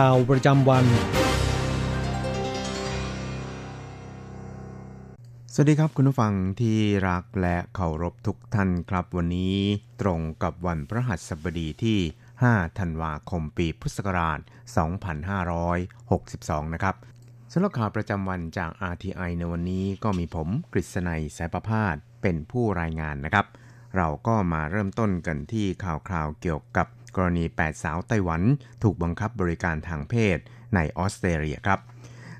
[0.00, 0.84] ข่าวประจำวัน
[5.52, 9.56] สวัสดีครับคุณผู้ฟังที่รักและเคารพทุกท่านครับ วันนี้
[10.00, 11.98] ตรงกับวันพระหัสบดีที่
[12.38, 14.40] 5 ธันวาคมปีพุทธศักราช
[15.76, 16.94] 2562 นะครับ
[17.52, 23.46] สำหรับข่าวประจำวันจาก RTI ในวันนี้ก็มีผมกฤษณัยสายประพาสเป็นผู้รายงานนะครับ
[23.96, 28.42] เราก็มาเริ่มต้นกันที่ข่าวคราวเกี่ยวกับ กรณี 8 สาวไต้หวัน
[28.82, 30.38] ถูกบังคับบริการทางเพศ
[30.74, 31.78] ในออสเตรเลียครับ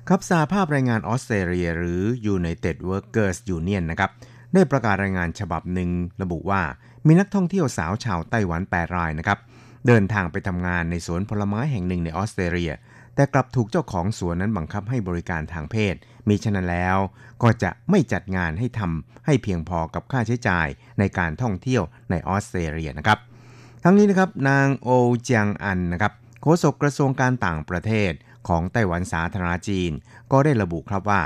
[0.07, 2.01] ครับสาภาพแรงงานออสเตรเลียหรือ
[2.35, 4.11] United Workers Union นะครับ
[4.53, 5.89] ได้ประกาศรายงานฉบับหนึ่ง
[6.21, 6.61] ระบุว่า
[7.05, 9.39] มีนักท่องเที่ยวสาวชาวไต้หวัน 8 รายนะครับ
[9.87, 12.73] เดินทางไปทำงานในสวนผลไม้แห่งหนึ่งในออสเตรเลีย
[13.15, 15.95] แต่กลับถูกเจ้าของสวนนั้นบังคับให้บริการทางเพศ
[16.29, 16.97] มีฉะนั้นแล้ว
[17.43, 20.67] ก็จะไม่จัดงานให้ทำให้เพียงพอกับค่าใช้จ่าย
[20.99, 23.19] ในการท่องเที่ยวในออสเตรเลียนะครับ
[23.87, 24.89] ทั้งนี้นะครับนางโอ
[25.21, 28.11] เจียงอันนะครับโฆษกกระทรวงการต่างประเทศ
[28.47, 29.91] ของไต้หวันสาธารณจีน
[30.31, 31.21] ก็ได้ระบุครับว่า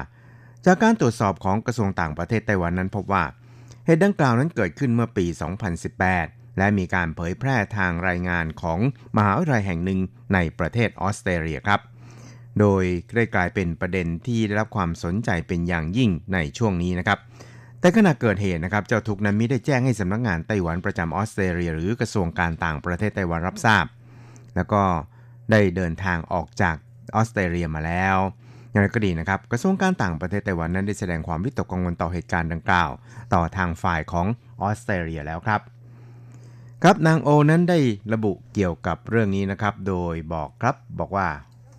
[0.65, 3.23] จากการตรวจสอบของกระทรวงต่างประเทศไต้หวันนั้นพบว่า
[3.85, 5.25] เหตุดังกล่าวนั้นเกิดขึ้นเมื่อปี
[5.91, 8.79] 2018 และมีการเผยแพร่ทางรายงานของ
[9.17, 9.99] มหาวิทยาลัยแห่งหนึ่ง
[10.33, 11.79] ในประเทศออสเตรเลียครับ
[12.59, 12.83] โดย
[13.15, 17.19] ได้กลายเป็นประเด็นที่ได้รับความสนใจเป็นอย่างยิ่งในช่วงนี้นะครับ
[17.79, 23.85] แต่ขณะเกิดเหตุนะครับเจ้าทุกนั้นมิได้แจ้งให้สำนักงานไต้หวันประจำออสเตรเลีย หรือกระทรวงการต่างประเทศไต้หวันรับทราบ
[24.55, 24.83] แล้วก็
[25.51, 26.75] ได้เดินทางออกจาก
[27.15, 28.17] ออสเตรเลียมาแล้ว
[28.71, 32.89] อย่างไรก็ดีนะครับ กระทรวงการต่างประเทศไต้หวันนั้นได้แสดงความวิตกกังวลต่อเหตุการณ์ดังกล่าว
[33.33, 34.27] ต่อทางฝ่ายของ
[34.61, 35.61] ออสเตรเลียแล้วครับ
[36.83, 37.79] ครับนางโอนั้นได้
[38.13, 41.27] ระบุเกี่ยวกับเรื่องนี้นะครับ โดยบอกครับบอกว่า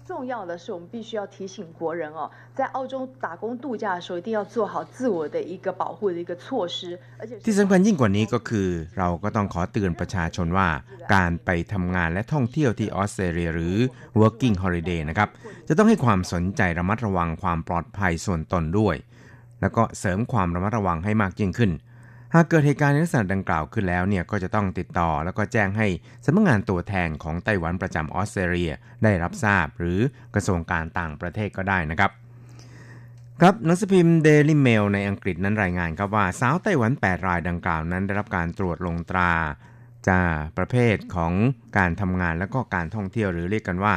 [0.09, 10.69] 重要的是，我们必须要提醒国人哦，在澳洲打工度假的时候，一定要做好自我的一个保护的一个措施，而且ที่สำคัญยิ่งกว่านี้ก็คือ เราก็ต้องขอเตือนประชาชนว่า
[11.13, 13.75] การไปทำงานและท่องเที่ยวที่ออสเตรเลียหรือ
[14.21, 15.29] working holiday นะครับ
[15.67, 18.95] จะต้องให้ความสนใจระมัดระวังความปลอดภัยส่วนตนด้วย
[19.61, 21.71] แล้วก็เสริมความระมัดระวังให้มากยิ่งขึ้น
[22.34, 25.86] หากเกิดเหตุการณ์ในลักษณะดังกล่าวขึ้นแล้วเนี่ยก็จะต้องติดต่อแล้วก็แจ้งให้
[26.24, 28.72] สำนักงานตัวแทนของไต้หวันประจำออสเตรเลีย
[29.04, 29.98] ได้รับทราบ หรือ
[30.34, 32.10] กระทรวงการต่างประเทศก็ได้นะครับ
[33.40, 39.32] ครับหนังสือพิมพ์ Daily Mail ในอังกฤษนั้นรายงานครับว่าสาวไต้หวัน 8 รายดังกล่าวนั้น ได้รับการตรวจลงตรา
[40.10, 41.32] จากประเภทของ
[41.78, 43.94] การทำงานและก็การท่องเที่ยวหรือเรียกกันว่า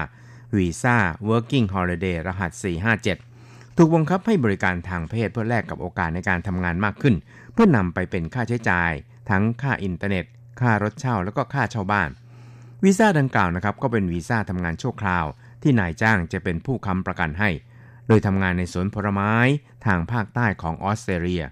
[0.55, 0.95] วีซ่า
[1.29, 2.51] Working Holiday รหัส
[2.97, 3.32] 457
[3.78, 7.16] ถูกบังคับให้บริการทางเพศเพื่อแลกกับโอกาสในการทำงานมากขึ้น
[7.53, 8.91] เพื่อนำไปเป็นค่าใช้จ่าย
[9.29, 10.25] ทั้งค่าอินเทอร์เน็ต
[10.61, 12.09] ค่ารถเช่าแล้วก็ค่าเช่าบ้าน
[12.83, 15.25] วีซ่าดังกล่าวนะครับก็เป็นวีซ่าทำงานชั่วคราว
[15.62, 17.50] ที่นายจ้างจะเป็นผู้ค้ำประกันให้
[18.07, 19.33] โดยทำงานในสวนผลไม้
[19.85, 21.44] ทางภาคใต้ของออสเตรเลีย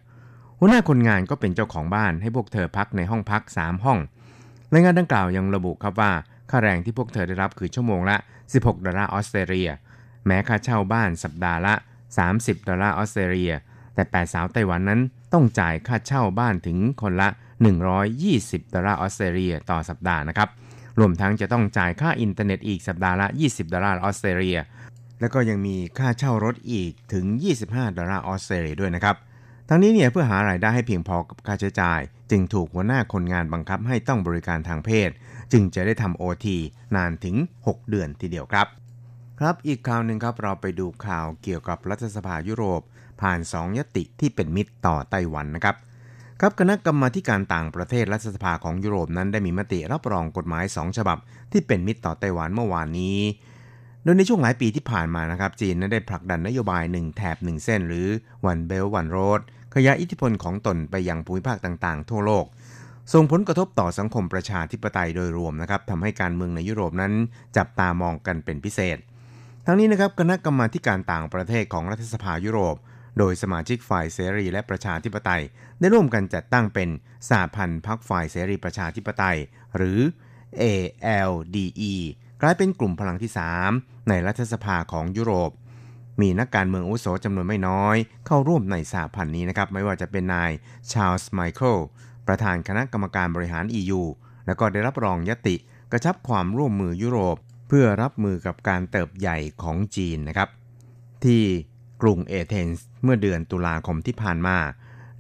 [0.60, 4.00] หัวหน้าคนงานก็เป็นเจ้าของบ้านให้พวกเธอพักในห้องพัก 3 ห้อง
[4.74, 6.12] รายงานดังกล่าวยังระบุครับว่า
[6.50, 8.18] ค่าแรงที่พวกเธอได้รับคือชั่วโมงละ
[8.52, 9.70] 16 ดอลลาร์ออสเตรเลีย
[10.26, 11.76] แม้ค่าเช่าบ้านสัปดาห์ละ
[12.18, 13.54] 30 ดอลลาร์ออสเตรเลีย
[13.96, 15.02] แต่แปดสาวไต้หวันนั้น
[15.34, 17.30] ต้องจ่ายค่าเช่าบ้านถึงคนละ
[18.02, 20.50] 120 ดอลลาร์ออสเตรเลียต่อสัปดาห์นะครับ
[21.00, 24.60] รวมทั้งจะต้องจ่ายค่าอินเทอร์เน็ตอีกสัปดาห์ละ 20 ดอลลาร์ออสเตรเลีย
[25.20, 27.26] แล้วก็ยังมีค่าเช่ารถอีกถึง
[27.64, 29.16] 25 ดอลลาร์ออสเตรเลียด้วยนะครับ
[29.70, 32.00] ทั้งนี้เนี่ยเพื่อหารายได้ให้เพียงพอกับค่าใช้จ่าย
[32.32, 35.10] จึงถูกหัวหน้าคนงานบังคับให้ต้องบริการทางเพศ
[35.52, 36.58] จึงจะได้ทำโอที
[36.96, 37.36] นานถึง
[37.66, 38.68] 6 เดือนทีเดียวครับ
[39.46, 42.82] ครับอีกข่าวหนึ่งครับเราไปดูข่าวเกี่ยวกับรัฐสภายุโรป
[43.22, 45.76] ผ่าน 2 ยติที่เป็นมิตรต่อไต้หวันนะครับ
[46.42, 51.18] ครับคณะกรรมาการต่างประเทศรัฐสภาของยุโรปนั้นได้มีมติรับรองกฎหมาย 2 ฉบับ
[51.52, 53.18] ที่เป็นมิตรต่อไต้หวันเมื่อวานนี้
[54.04, 58.08] โดยในช่วงหลายปีที่ผ่านมานะครับจีนนั้นได้ผลักดันนโยบาย 1 แถบ 1 เส้น หรือ
[58.52, 59.42] One Belt One Road
[59.76, 62.46] ขยายอิทธิพลของตนไปยังภูมิภาคต่างๆ ทั่วโลก
[63.14, 67.14] ส่งผลกระทบต่อสังคมประชาธิปไตยโดยรวมนะครับทำให้การเมืองในยุโรปนั้น
[67.58, 69.00] จับตามองกันเป็นพิเศษ
[69.66, 72.76] ทั้งนี้นะครับคณะกรรมาการต่างประเทศของรัฐสภายุโรป
[73.18, 75.44] โดยสมาชิกฝ่ายเสรีและประชาธิปไตย
[75.80, 76.90] ได้ร่วมกันจัดตั้งเป็น
[77.30, 79.38] สหพันธ์พรรคฝ่ายเสรีประชาธิปไตย
[79.76, 80.00] หรือ
[80.62, 81.94] ALDE
[82.42, 83.32] กลายเป็นกลุ่มพลังที่
[83.70, 85.52] 3 ในรัฐสภาของยุโรป
[86.22, 90.52] มีนักการเมืองอุโสจำนวนไม่น้อย เข้าร่วมในสหพันธ์นี้นะครับ ไม่ว่าจะเป็นนาย
[90.92, 91.78] ชาร์ลส์ไมเคิล
[92.28, 94.02] ประธานคณะกรรมการบริหาร EU
[94.46, 95.56] แล้วก็ได้รับรองยติ
[95.92, 97.38] กระชับความร่วมมือยุโรป
[97.76, 100.50] พื่อรับมือกับการเติบใหญ่ของจีนนะครับ
[101.26, 101.44] ที่
[102.02, 104.58] กรุงเอเธนส์เมื่อเดือนตุลาคมที่ผ่านมา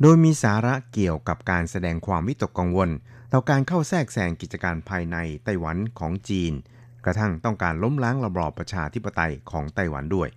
[0.01, 2.89] โดยมีสาระเกี่ยวกับการแสดงความวิตกกังวล
[3.33, 6.53] ต่อการเข้าแทรกแซงกิจการภายในไต้หวันของจีน
[7.05, 10.29] กระทั่งต้องการล้มล้างระบอบประชาธิปไตยของไต้หวันด้วย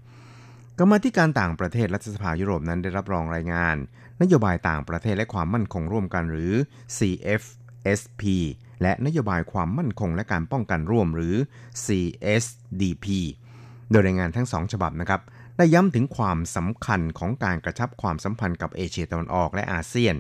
[0.79, 3.77] กรรมธิการต่างประเทศรัฐสภายุโรปนั้นได้รับรองรายงาน
[4.23, 6.53] นโยบายต่างประเทศและความมั่นคงร่วมกันหรือ
[6.97, 7.43] CF
[7.85, 8.23] CSP
[8.83, 11.35] และนโยบายความมั่นคงและการป้องกันร่วมหรือ
[11.85, 13.07] CSDP
[13.91, 15.21] โดยรายงานทั้งสองฉบับนะครับ
[15.57, 20.15] ได้ย้ำถึงความสำคัญของการกระชับความสัมพันธ์กับเอเชียตะวันออกและอาเซียน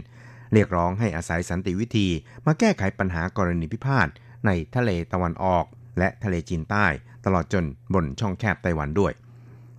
[0.53, 2.09] เรียกร้องให้อาศัยสันติวิธี
[2.47, 4.09] มาแก้ไขปัญหากรณีพิพาท
[4.47, 5.65] ในทะเลตะวันออก
[5.99, 6.87] และทะเลจีนใต้
[7.25, 7.65] ตลอดจน
[7.95, 9.13] บนช่องแคบไต้หวันด้วย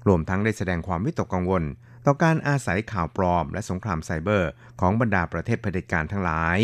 [0.08, 1.64] รวมทั้งได้แสดงความวิตกกังวล
[2.06, 6.60] ต่อการอาศัยข่าวปลอม และสงครามไซเบอร์ ของบรรดาประเทศเผด็จการทั้งหลาย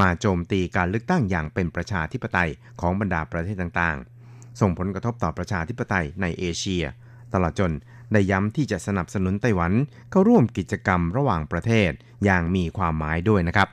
[0.00, 2.50] มาโจมตีการเลือกตั้งอย่างเป็นประชาธิปไตย
[2.80, 6.84] ของบรรดาประเทศต่างๆ ส่งผลกระทบต่อประชาธิปไตยในเอเชีย
[7.32, 7.72] ตลอดจน
[8.12, 9.72] ได้ย้ำที่จะสนับสนุนไต้หวัน
[10.10, 11.90] เข้าร่วมกิจกรรมระหว่างประเทศ
[12.24, 13.68] อย่างมีความหมายด้วยนะครับ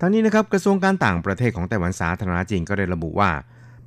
[0.00, 3.30] ทั้งนี้นะครับกระทรวงการต่างประเทศของไต้หวันสาธารณจีนก็ได้ระบุว่า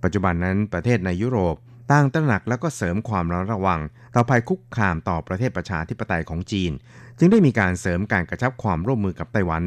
[0.03, 1.55] ปัจจุบันนั้นประเทศในยุโรป
[1.91, 3.79] ต่างตระหนักแล้วก็เสริมความระระวัง
[4.15, 6.71] ต่อภัยคุกคามต่อประเทศประชาธิปไตยของจีน
[7.17, 9.63] จึงได้มีการเสริมการกระชับความร่วมมือกับไต้หวัน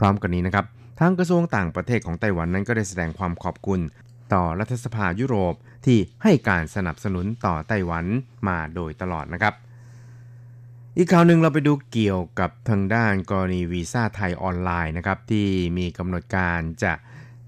[0.00, 0.66] พร้อมกันนี้นะครับ
[1.00, 3.80] ทางกระทรวงต่างประเทศของไต้หวันนั้นก็ได้แสดงความขอบคุณ
[4.34, 5.54] ต่อรัฐสภายุโรป
[5.86, 8.04] ที่ให้การสนับสนุนต่อไต้หวัน
[8.48, 9.54] มาโดยตลอดนะครับ
[10.96, 15.46] อีกข่าวหนึ่งเราไปดูเกี่ยวกับทางด้านกรณีวีซ่าไทยออนไลน์นะครับที่
[15.78, 16.92] มีกำหนดการจะ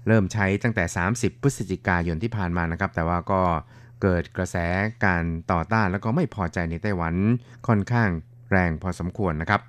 [0.07, 0.83] เริ่มใช้ตั้งแต่
[1.13, 3.41] 30 พฤศจิกายนที่ผ่านมานะครับ แต่ว่าก็
[4.01, 4.57] เกิดกระแส
[5.05, 7.13] การต่อต้านแล้วก็ไม่พอใจในไต้หวัน
[7.67, 8.09] ค่อนข้าง
[8.51, 9.61] แรงพอสมควรนะครับ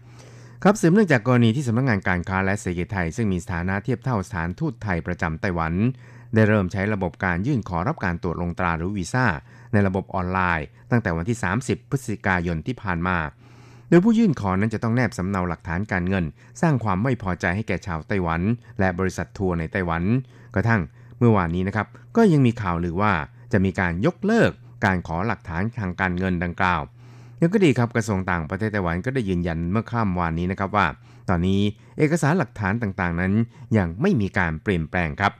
[0.66, 5.72] ครับสืบเนื่องจากกรณีที่สำนักงงานการค้าและเศรษฐกิจไทย ซึ่งมีสถานะเทียบเท่าสถานทูตไทยประจำไต้หวัน
[6.34, 9.26] ได้เริ่มใช้ระบบการยื่นขอรับการตรวจลงตราหรือวีซ่า
[9.72, 13.18] ในระบบออนไลน์ ตั้งแต่วันที่ 30 พฤศจิกายนที่ผ่านมา
[13.88, 16.24] โดยผู้ยื่นขอนั้นจะต้องแนบสำเนาหลักฐานการเงิน
[16.60, 18.40] สร้างความไม่พอใจให้แก่ชาวไต้หวัน
[18.80, 20.02] และบริษัททัวร์ในไต้หวัน
[20.54, 20.80] กระทั่ง
[21.18, 23.12] เมื่อวานนี้นะครับก็ยังมีข่าวลือว่า
[23.52, 24.50] จะมีการยกเลิก
[24.84, 26.82] การขอหลักฐานทางการเงินดังกล่าว
[27.43, 30.87] ยังก็ดีครับกระทรวงต่างประเทศไต้หวันก็ได้ยืนยันเมื่อค่ำวานนี้นะครับว่า
[31.29, 31.61] ตอนนี้
[31.97, 33.33] เอกสารหลักฐานต่างๆนั้น
[33.77, 35.33] ยังไม่มีการเปลี่ยนแปลงครับ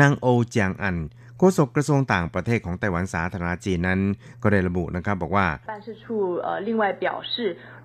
[0.00, 0.96] นางโอเจียงอัน
[1.38, 4.00] โฆษกกระทรวงต่างประเทศของไต้หวันสาธารณจีนนั้น
[4.42, 6.04] ก็ได้ระบุนะครับบอกว่า办事处
[6.46, 7.32] 呃另外表示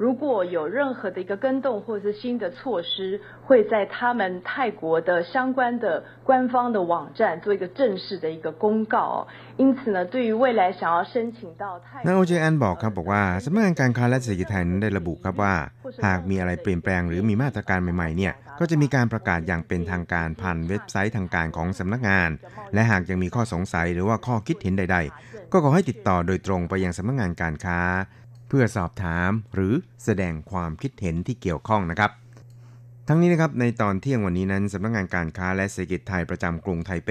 [0.04, 0.24] 如果
[0.58, 2.60] 有任何的一个跟动或是新的措
[2.92, 5.86] 施会在他们泰国的相关的
[6.28, 9.28] 官方的网站做一个正式的一个公告
[12.07, 15.55] นักวิจัยอันบอกครับบอกว่าสำนักงานการค้าและเศรษฐกิจไทยนั้นได้ระบุครับว่า
[16.07, 22.31] หากมีอะไรเปลี่ยนแปลงหรือมีมาตรการใหม่ๆเนี่ยก็จะมีการประกาศอย่างเป็นทางการผ่านเว็บไซต์ทางการของสำนักงาน
[22.75, 27.81] และหากยังมีข้อสงสัยหรือว่าข้อคิดเห็นใด ๆ ก็ขอให้ติดต่อโดยตรงไปยังสำนักงานการค้า
[28.49, 29.75] เพื่อสอบถามหรือ
[30.05, 32.11] แสดงความคิดเห็นที่เกี่ยวข้องนะครับ
[33.09, 37.11] ทั้งนี้นะครับในตอนเที่ยงวันนี้นั้นสำนักงานการค้าและเศรษฐกิจไทยประจำกรุงไทเป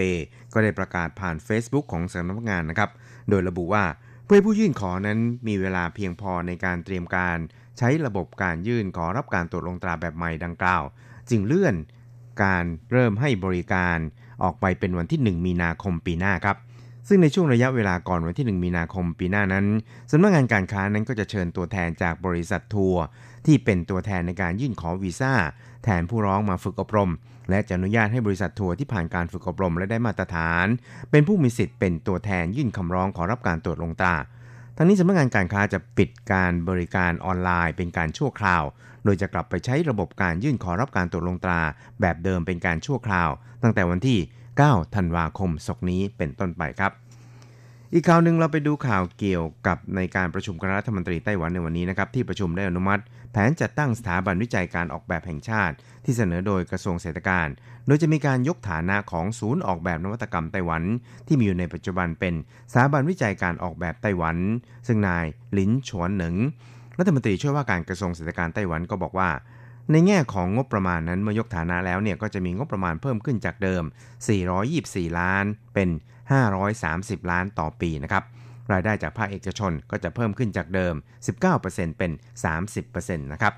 [0.53, 2.89] ก็ได้ประกาศผ่าน Facebook ของสำนักงานนะครับ
[3.29, 3.83] โดยระบุว่า
[4.25, 7.37] เพื่อผู้ยื่นขอนั้นมีเวลาเพียงพอในการเตรียมการ
[7.77, 10.83] ใช้ระบบการยื่นขอรับการตรวจลงตราแบบใหม่ดังกล่าว
[11.29, 11.75] จึงเลื่อน
[12.43, 13.97] การเริ่มให้บริการ
[14.43, 16.57] ออกไปเป็นวันที่ 1 มีนาคมปีหน้าครับ
[17.07, 19.65] ซึ่งในช่วงระยะเวลาก่อนวันที่ 1 มีนาคมปีหน้านั้น
[20.11, 23.03] สำนักงานการค้านั้นก็จะเชิญตัวแทนจากบริษัททัวร์
[23.45, 25.33] ที่เป็นตัวแทนในการยื่นขอวีซ่า
[25.83, 27.11] แทนผู้ร้องมาฝึกอบรม
[27.49, 30.65] และจะอนุญาตให้บริษัททัวร์ที่ผ่านการฝึกอบรมและได้มาตรฐาน
[31.11, 34.15] เป็นผู้มีสิทธิ์เป็นตัวแทนยื่นคำร้องขอรับการตรวจลงตรา
[34.77, 38.63] ทั้งนี้สำนักงานการค้าจะปิดการบริการออนไลน์เป็นการชั่วคราว
[39.03, 41.61] โดยจะกลับไปใช้ระบบการยื่นขอรับการตรวจลงตรา
[42.01, 43.29] แบบเดิมเป็นการชั่วคราว
[43.63, 44.19] ตั้งแต่วันที่
[44.57, 46.91] 9 ธันวาคมศกนี้เป็นต้นไปครับ
[47.93, 57.47] อีกข่าวหนึ่งเราไปดูข่าวเกี่ยวกับในการประชุมคณะรัฐมนตรีไต้หวันในวันนี้นะครับที่ประชุมได้อนุมัติ แผนจัดตั้งสถาบันวิจัยการออกแบบแห่งชาติ ที่เสนอโดยกระทรวงเศรษฐการ
[57.87, 60.83] โดยจะมีการยกฐานะของศูนย์ออกแบบนวัตกรรมไต้หวัน
[61.27, 62.33] ที่มีอยู่ในปัจจุบันเป็น
[62.71, 64.37] สถาบันวิจัยการออกแบบไต้หวัน
[64.87, 66.35] ซึ่งนายหลินฉวนหนิง
[66.97, 69.29] รัฐมนตรีช่วยว่าการกระทรวงเศรษฐการไต้หวันก็บอกว่า
[69.91, 73.83] ในแง่ของงบประมาณนั้นเมื่อยกฐานะแล้วเนี่ยก็จะมีงบประมาณเพิ่มขึ้นจากเดิม
[74.51, 75.89] 424 ล้านเป็น
[76.59, 78.23] 530 ล้านต่อปีนะครับ
[78.71, 80.93] รายได้จากภาคเอกชนก็จะเพิ่มขึ้นจากเดิม
[81.47, 82.11] 19%เป็น
[82.67, 83.53] 30%นะครับ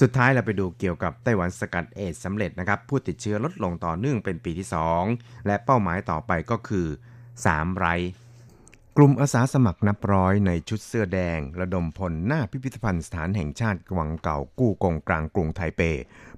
[0.00, 4.68] สุดท้ายเราไปดูเกี่ยวกับไต้หวันสกัดเอดสำเร็จนะครับ ผู้ติดเชื้อลดลงต่อเนื่องเป็นปีที่
[5.06, 6.86] 2 และเป้าหมายต่อไปก็คือ
[7.32, 7.94] 3 ไร้
[8.96, 15.80] กลุ่มอาสาสมัครนับร้อยในชุดเสื้อแดง ระดมพลหน้าพิพิธภัณฑ์สถานแห่งชาติกวังเก่ากู้กงกลางกรุงไทเป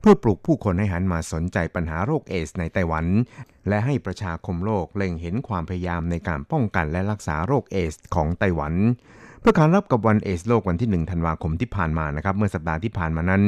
[0.01, 3.07] เพื่อปลุกผู้คนให้หันมาสนใจปัญหาโรคเอดส์ในไต้หวัน
[3.69, 8.75] และให้ประชาคมโลกเล็งเห็นความพยายามในการป้องกันและรักษาโรคเอดส์ของไต้หวัน
[9.41, 13.43] เพื่อการรับกับวันเอดส์โลกวันที่ 1 ธันวาคมที่ผ่านมานะครับ เมื่อสัปดาห์ที่ผ่านมานั้น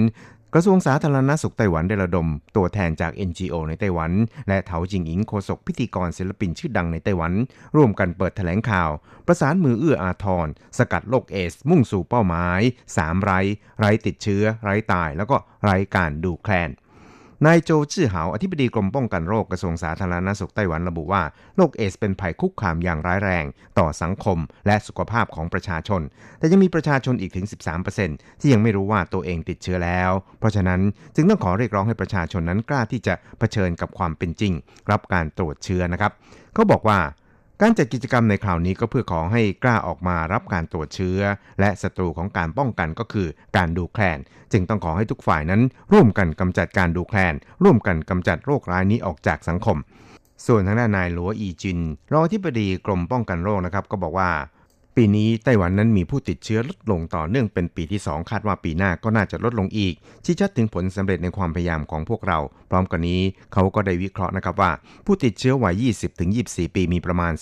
[0.56, 4.12] กระทรวงสาธารณสุขไต้หวันได้ระดมตัวแทนจาก NGO ในไต้หวัน
[4.48, 7.32] และเถาจิงอิงโฆษกพิธีกรศิลปินชื่อดังในไต้หวัน
[7.76, 8.90] ร่วมกันเปิดแถลงข่าว
[9.26, 10.46] ประสานมือเอื้ออาทร
[10.78, 12.60] สกัดโรคเอดส์ มุ่งสู่เป้าหมาย
[12.92, 13.40] 3 ไร้
[13.78, 16.70] ไร้ติดเชื้อ ไร้ตาย แล้วก็ไร้การดูแคลน
[17.46, 21.22] นายโจจื้อหาวอธิบดีกรมป้องกันโรคกระทรวงสาธารณสุขไต้หวันระบุว่า
[21.56, 23.44] โรคเอดส์เป็นภัยคุกคามอย่างร้ายแรง
[23.78, 26.02] ต่อสังคมและสุขภาพของประชาชน
[26.38, 27.46] แต่ยังมีประชาชนอีกถึง
[27.92, 30.80] 13%ที่ยังไม่รู้ว่าตัวเองติดเชื้อแล้ว เพราะฉะนั้น
[31.14, 34.52] จึงต้องขอเรียกร้องให้ประชาชนนั้นกล้าที่จะะเผชิญกับความเป็นจริง
[34.90, 36.12] รับการตรวจเชื้อนะครับ
[36.54, 36.98] เขาบอกว่า
[37.62, 41.20] การจัดกิจกรรมในคราวนี้ก็เพื่อขอให้กล้าออกมารับการตรวจเชื้อ
[41.60, 44.18] และศัตรูของการป้องกันก็คือการดูแคลน
[44.52, 49.76] จึงต้องขอให้ทุกฝ่ายนั้น ร่วมกันกำจัดการดูแคลน ร่วมกันกำจัดโรคร้ายนี้ออกจากสังคม
[50.46, 51.80] ส่วนทางด้านนายหลัวอีจิน
[52.12, 54.30] รองอธิบดีกรมป้องกันโรคนะครับก็บอกว่า
[54.98, 62.38] ปีนี้ไต้หวันนั้นมีผู้ติดเชื้อลดลงต่อเนื่องเป็นปีที่ 2 คาดว่าปีหน้าก็น่าจะลดลงอีก ชี้ชัดถึงผลสำเร็จในความพยายามของพวกเรา
[62.70, 63.20] พร้อมกันนี้
[63.52, 64.70] เขาก็ได้วิเคราะห์นะครับว่า
[65.06, 65.84] ผู้ติดเชื้อวัย
[66.28, 67.32] 20-24 ปีมีประมาณ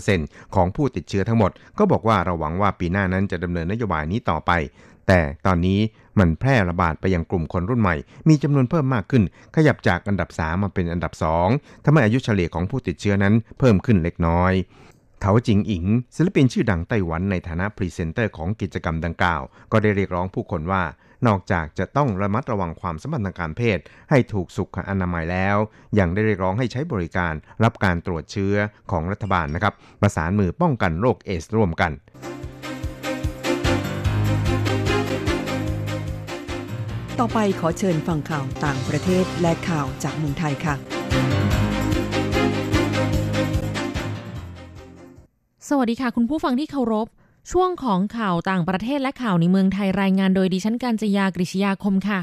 [0.00, 4.50] 30%ของผู้ติดเชื้อทั้งหมด ก็บอกว่าเราหวังว่าปีหน้านั้นจะดำเนินนโยบายนี้ต่อไป
[5.08, 5.80] แต่ตอนนี้
[6.18, 7.96] มันแพร่ระบาดไปยังกลุ่มคนรุ่นใหม่
[8.28, 9.22] มีจำนวนเพิ่มมากขึ้น
[9.56, 11.12] ขยับจากอันดับ 3 มาเป็นอันดับ
[11.48, 14.54] 2ทำให้อายุเฉลี่ยของผู้ติดเชื้อนั้นเพิ่มขึ้นเล็กน้อย
[15.20, 15.84] เถาจิงอิง
[16.16, 19.42] ศิลปินชื่อดังไต้หวันในฐานะพรีเซนเตอร์ของกิจกรรมดังกล่าว
[19.72, 20.82] ก็ได้เรียกร้องผู้คนว่า
[21.26, 23.78] นอกจากจะต้องระมัดระวังความสัมพันธ์ทางการเพศ
[24.10, 25.56] ให้ถูกสุขอนามัยแล้ว
[25.98, 28.54] ยังได้เรียกร้องให้ใช้บริการ รับการตรวจเชื้อ
[28.90, 31.92] ของรัฐบาลนะครับ ประสานมือป้องกันโรคเอดส์ร่วมกัน
[37.18, 41.55] ต่อไปขอเชิญฟังข่าวต่างประเทศและข่าวจากเมืองไทยค่ะ
[45.70, 47.06] สวัสดีค่ะ คุณผู้ฟังที่เคารพ
[47.52, 52.20] ช่วงของข่าวต่างประเทศและข่าวในเมืองไทยรายงานโดยดิฉันการจยากริชยาคมค่ะ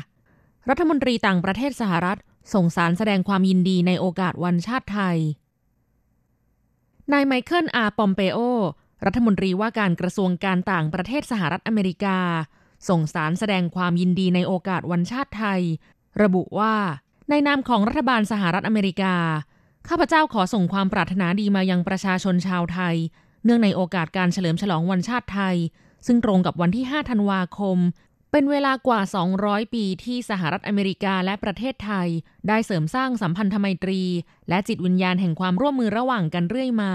[0.70, 2.20] รัฐมนตรีต่างประเทศสหรัฐ
[2.54, 5.18] ส่งสารแสดงความยินดีในโอกาสวันชาติไทย
[7.12, 8.38] นายไมเคิลอาปอมเปโอ
[9.06, 12.18] รัฐมนตรีว่าการกระทรวงการต่างประเทศสหรัฐอเมริกา
[12.90, 15.62] ส่งสารแสดงความยินดีในโอกาสวันชาติไทย
[16.24, 16.76] ระบุว่า
[17.30, 19.16] ในนามของรัฐบาลสหรัฐอเมริกา
[19.88, 22.98] ข้าพเจ้าขอส่งความปรารถนาดีมายังประชาชนชาวไทย
[23.44, 25.56] เนื่องในโอกาสการเฉลิมฉลองวันชาติไทย
[26.08, 27.78] ซึ่งตรงกับวันที่ 5 ธันวาคม
[28.32, 29.02] เป็นเวลากว่า
[29.38, 32.08] 200 ปีที่สหรัฐอเมริกาและประเทศไทย
[32.48, 34.02] ได้เสริมสร้างสัมพันธไมตรี
[34.50, 36.94] และจิตวิญญาณแห่งความร่วมมือระหว่างกันเรื่อยมา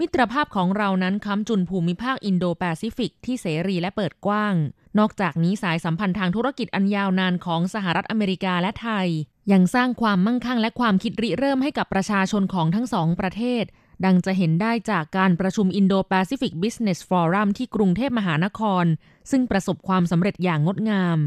[0.00, 4.54] มิตรภาพของเรานั้นค้ำจุนภูมิภาคอินโดแปซิฟิกที่เสรีและเปิดกว้าง
[4.98, 9.08] นอกจากนี้สายสัมพันธ์ทางธุรกิจอันยาวนานของสหรัฐอเมริกาและไทย
[9.52, 13.64] ยังสร้างความมั่งคั่งและความคิดริเริ่มให้กับประชาชนของทั้งสองประเทศ
[14.04, 18.84] ดังจะเห็นได้จากการประชุม Indo-Pacific Business Forum ที่กรุงเทพมหานคร
[19.30, 21.18] ซึ่งประสบความสำเร็จอย่างงดงาม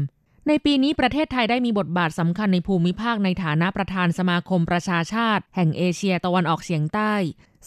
[0.48, 7.14] ในปีนี้ประเทศไทยได้มีบทบาทสำคัญในภูมิภาคในฐานะประธานสมาคมประชาชาติ แห่งเอเชียตะวันออกเฉียงใต้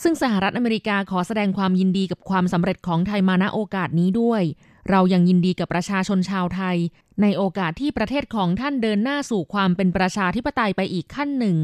[0.01, 4.43] ซึ่งสหรัฐอเมริกาขอแสดงความยินดีกับความสำเร็จของไทยมาณโอกาสนี้ด้วย
[4.89, 6.77] เรายังยินดีกับประชาชนชาวไทย
[7.21, 11.57] ในโอกาสที่ประเทศของท่านเดินหน้าสู่ความเป็นประชาธิปไตยไปอีกขั้นหนึ่ง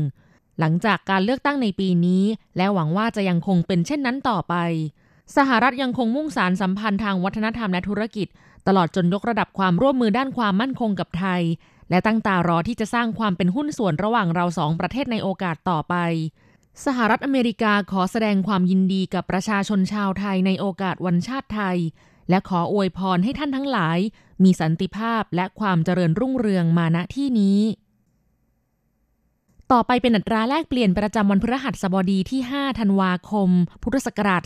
[0.59, 2.23] หลังจากการเลือกตั้งในปีนี้
[2.57, 4.55] และหวังว่าจะยังคงเป็นเช่นนั้นต่อไป
[5.37, 8.27] สหรัฐยังคงมุ่งสารสัมพันธ์ทางวัฒนธรรมและธุรกิจ
[8.67, 11.41] ตลอดจนยกระดับความร่วมมือด้านความมั่นคงกับไทย
[11.89, 15.95] และตั้งตารอที่จะสร้างความเป็นหุ้นส่วนระหว่างเราสองประเทศในโอกาสต่อไป
[16.85, 21.77] สหรัฐอเมริกาขอแสดงความยินดีกับประชาชนชาวไทยในโอกาสวันชาติไทย
[22.29, 23.99] และขออวยพรให้ท่านทั้งหลาย
[24.43, 27.59] มีสันติภาพและความเจริญรุ่งเรืองมาณที่นี้
[29.73, 33.49] ต่อไปเป็นอัตราแลกเปลี่ยนประจำวันพฤหัสบดีที่ 5 ธันวาคม
[33.83, 34.43] พุทธศักราช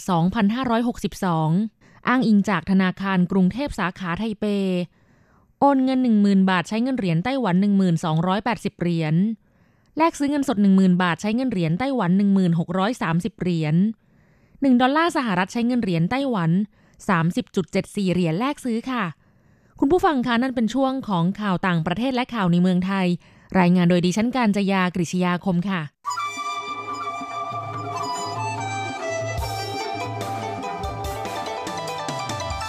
[0.81, 4.45] 2562 อ้างอิงจากธนาคารกรุงเทพสาขาไทเป
[5.59, 7.55] โอนเงิน 10,000 บาทใช้เงินเหรียญไต้หวัน
[8.19, 9.15] 1280 เหรียญ
[9.97, 12.11] แลกซื้อเงินสด 10,000 บาทใช้เงินเหรียญไต้หวัน
[12.77, 13.75] 1630 เหรียญ
[14.29, 16.51] 1 ดอลลาร์สหรัฐใช้เงินเหรียญไต้หวัน
[17.31, 19.03] 30.74 เหรียญแลกซื้อค่ะ
[19.79, 23.07] คุณผู้ฟังคะนั่นเป็นช่วงของข่าวต่างประเทศและข่าวในเมืองไทย
[23.59, 25.81] รายงานโดยดิฉันการจยากริชยาคมค่ะ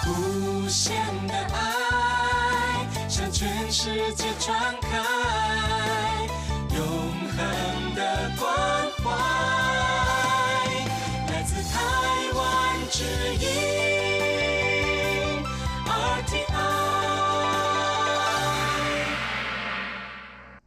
[0.05, 0.91] 无限
[1.31, 1.57] 的爱
[3.07, 5.52] 向全世界传开。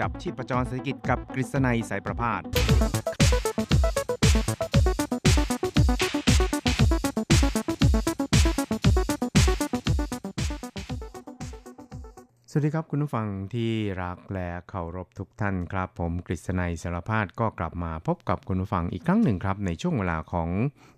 [0.04, 2.42] ับชีพจรเศรษฐกิจกับกฤษณัยสายประพาส
[12.50, 20.48] สวัสดีครับคุณผู้ฟังที่รักและเคารพทุกท่านครับ ผมกฤษณัยสารพาดก็กลับมาพบกับคุณผู้ฟังอีกครั้งหนึ่งครับ ในช่วงเวลาของ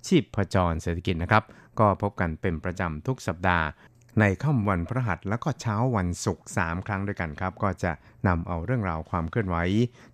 [0.06, 1.44] ชีพจรเศรษฐกิจนะครับ
[1.80, 3.66] ก็พบกันเป็นประจำทุกสัปดาห์
[4.20, 7.92] ในค่ำวันพระหัสแล้วก็เช้าวันศุกร์3ครั้งด้วยกันครับ ก็จะ
[8.28, 9.56] นำเอาเรื่องราวความเคลื่อนไหว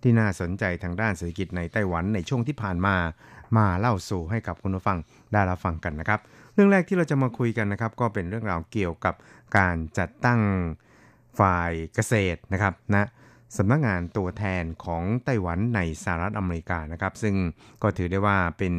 [0.03, 2.97] ที่น่าสนใจทางด้านเศรษฐกิจในไต้หวันในช่วงที่ผ่านมา
[3.57, 4.99] มาเล่าสู่ให้กับคุณผู้ฟัง
[5.33, 6.21] ได้รับฟังกันนะครับ
[6.55, 9.15] เรื่องแรกที่เราจะมาคุยกันนะครับ ก็เป็นเรื่องราวเกี่ยวกับ
[9.57, 10.41] การจัดตั้ง
[11.41, 13.09] ฝ่ายเกษตรนะครับนะ
[13.57, 17.35] สำนักงานตัวแทนของไต้หวันในสหรัฐอเมริกานะครับ ซึ่ง
[17.83, 18.75] ก็ถือได้ว่าเป็น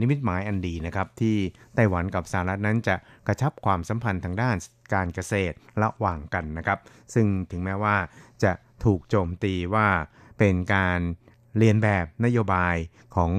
[0.00, 1.36] นิมิตหมายอันดีนะครับที่
[1.74, 4.56] ไต้หวันกับสหรัฐนั้นจะกระชับความสัมพันธ์ทางด้าน
[4.94, 6.78] การเกษตรระหว่างกันนะครับ
[7.14, 7.96] ซึ่งถึงแม้ว่า
[8.42, 8.52] จะ
[8.84, 9.88] ถูกโจมตีว่า
[10.38, 11.00] เป็นการ
[11.58, 12.76] เรียนแบบนโยบาย
[13.16, 13.30] ของ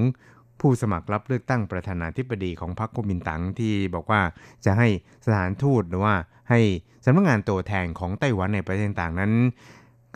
[0.60, 4.20] ผู้สมัครรับเลือกตั้งประธานาธิบดีของพรรคกุมินตั๋งที่บอกว่า
[4.64, 4.88] จะให้
[5.26, 6.14] สถานทูตหรือว่า
[6.50, 6.60] ให้
[7.04, 9.32] สำนักงานตัวแทนของไต้หวันในประเทศต่างๆนั้น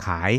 [0.05, 0.31] ขาย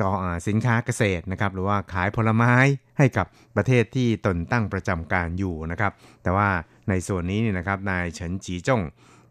[0.00, 0.10] ก็
[0.48, 2.54] สินค้าเกษตรนะครับหรือว่าขายผลไม้
[2.98, 6.48] ให้กับประเทศที่ตนตั้งประจำการอยู่นะครับแต่ว่า
[6.88, 8.82] ในส่วนนี้เนี่ยนะครับนายเฉินจีจง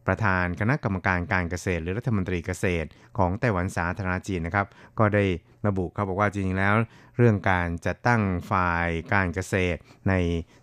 [0.07, 4.67] ประธานคณะกรรมการการเกษตร หรือรัฐมนตรีเกษตร ของไต้หวันสาธารณจีนนะครับ
[4.99, 5.25] ก็ได้
[5.67, 6.73] ระบุเขาบอกว่าจริงๆแล้ว
[7.17, 10.13] เรื่องการจัดตั้งฝ่ายการเกษตร ใน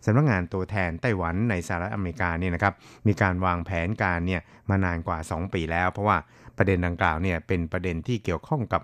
[0.04, 2.74] สำนักงานตัวแทนไต้หวันในสหรัฐอเมริกานี่นะครับ
[3.06, 6.18] มีการวางแผนการเนี่ยมานานกว่า 2 ปีแล้ว เพราะว่า
[6.58, 8.82] ประเด็นดังกล่าวเนี่ยเป็นประเด็นที่เกี่ยวข้องกับ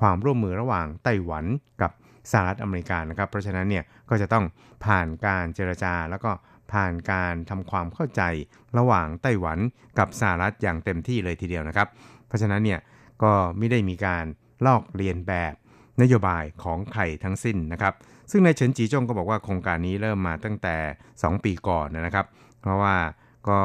[0.00, 1.44] ความร่วมมือระหว่างไต้หวัน
[1.82, 1.90] กับ
[2.30, 4.44] สหรัฐอเมริกานะครับ เพราะฉะนั้นเนี่ยก็จะต้อง
[4.84, 6.30] ผ่านการเจรจาแล้วก็
[6.72, 8.22] ผ่านการทำความเข้าใจ
[8.78, 9.58] ระหว่างไต้หวัน
[9.98, 11.88] กับสหรัฐอย่างเต็มที่เลยทีเดียวนะครับ
[12.26, 12.80] เพราะฉะนั้นเนี่ย
[13.22, 14.24] ก็ไม่ได้มีการ
[14.66, 15.54] ลอกเลียนแบบ
[16.02, 17.94] นโยบายของใครทั้งสิ้นนะครับ
[18.30, 20.76] ซึ่งนายเฉินจีจงก็บอกว่าโครงการนี้เริ่มมาตั้งแต่
[21.10, 22.26] 2 ปีก่อนนะครับ
[22.60, 22.94] เพราะว่า
[23.48, 23.60] ก็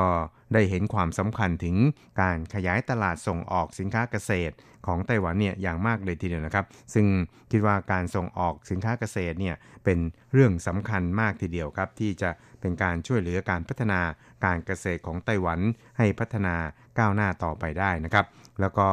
[0.54, 1.76] ได้เห็นความสำคัญถึง
[2.22, 4.56] การขยายตลาดส่งออกสินค้าเกษตร
[4.88, 7.06] ของไต้หวันเนี่ยอย่างมากเลยทีเดียวนะครับ ซึ่ง
[7.52, 10.00] คิดว่าการส่งออกสินค้าเกษตรเนี่ยเป็น
[10.34, 12.30] เรื่องสำคัญมากทีเดียวครับ ที่จะ
[12.62, 14.00] เป็นการช่วยเหลือการพัฒนา
[14.46, 15.60] การเกษตรของไต้หวัน
[15.98, 16.56] ให้พัฒนา
[17.00, 18.26] ก้าวหน้าต่อไปได้นะครับ
[18.62, 18.88] แล้วก็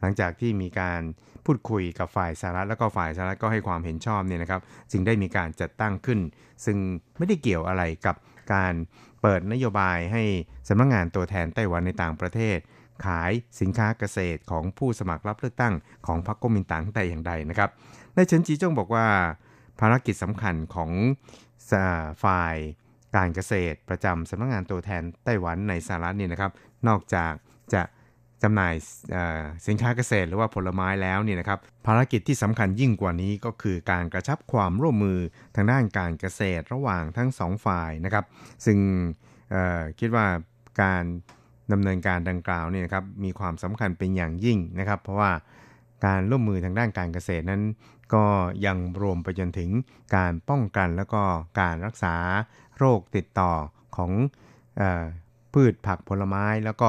[0.00, 1.00] หลังจากที่มีการ
[1.44, 6.20] พูดคุยกับฝ่ายสหรัฐแล้วก็ฝ่ายสหรัฐก็ให้ความเห็นชอบเนี่ยนะครับ จึงได้มีการจัดตั้งขึ้น
[6.64, 6.78] ซึ่ง
[7.18, 8.16] ไม่ได้เกี่ยวอะไรกับ
[8.54, 8.74] การ
[9.22, 10.22] เปิดนโยบายให้
[10.68, 12.58] สำนักงงานตัวแทนไต้หวันในต่างประเทศ
[13.04, 15.74] ขายสินค้าเกษตรของผู้สมัครรับเลือกตั้ง
[16.06, 17.70] ของพรรคก๊กมินตั๋งแต่อย่างใดนะครับ
[18.16, 19.06] นายเฉินจีจงบอกว่า
[19.80, 20.90] ภารกิจสำคัญของ
[22.24, 22.56] ฝ่าย
[23.16, 26.52] การเกษตรประจำสำนักงานตัวแทนไต้หวันในสหรัฐนี่นะครับ
[26.88, 27.32] นอกจาก
[27.74, 27.82] จะ
[28.42, 28.74] จำหน่าย
[29.66, 35.18] สินค้าเกษตรหรือว่าผลไม้แล้วเนี่ยนะครับภารกิจที่สำคัญยิ่งกว่านี้ก็คือการกระชับความร่วมมือ
[35.56, 38.24] ทางด้านการเกษตรระหว่างทั้งสองฝ่ายนะครับ
[38.64, 38.78] ซึ่ง
[39.98, 40.26] คิดว่า
[40.82, 41.04] การ
[41.72, 45.30] ดำเนินการดังกล่าวเนี่ยนะครับมีความสำคัญเป็นอย่างยิ่งนะครับ เพราะว่า
[46.06, 47.62] การร่วมมือทางด้านการเกษตรนั้น
[48.14, 48.24] ก็
[48.66, 49.70] ยังรวมไปจนถึง
[50.16, 51.22] การป้องกันแล้วก็
[51.60, 52.14] การรักษา
[52.78, 53.52] โรคติดต่อ
[53.96, 54.10] ของ
[54.80, 55.04] ออ
[55.54, 56.88] พืชผักผลไม้แล้วก็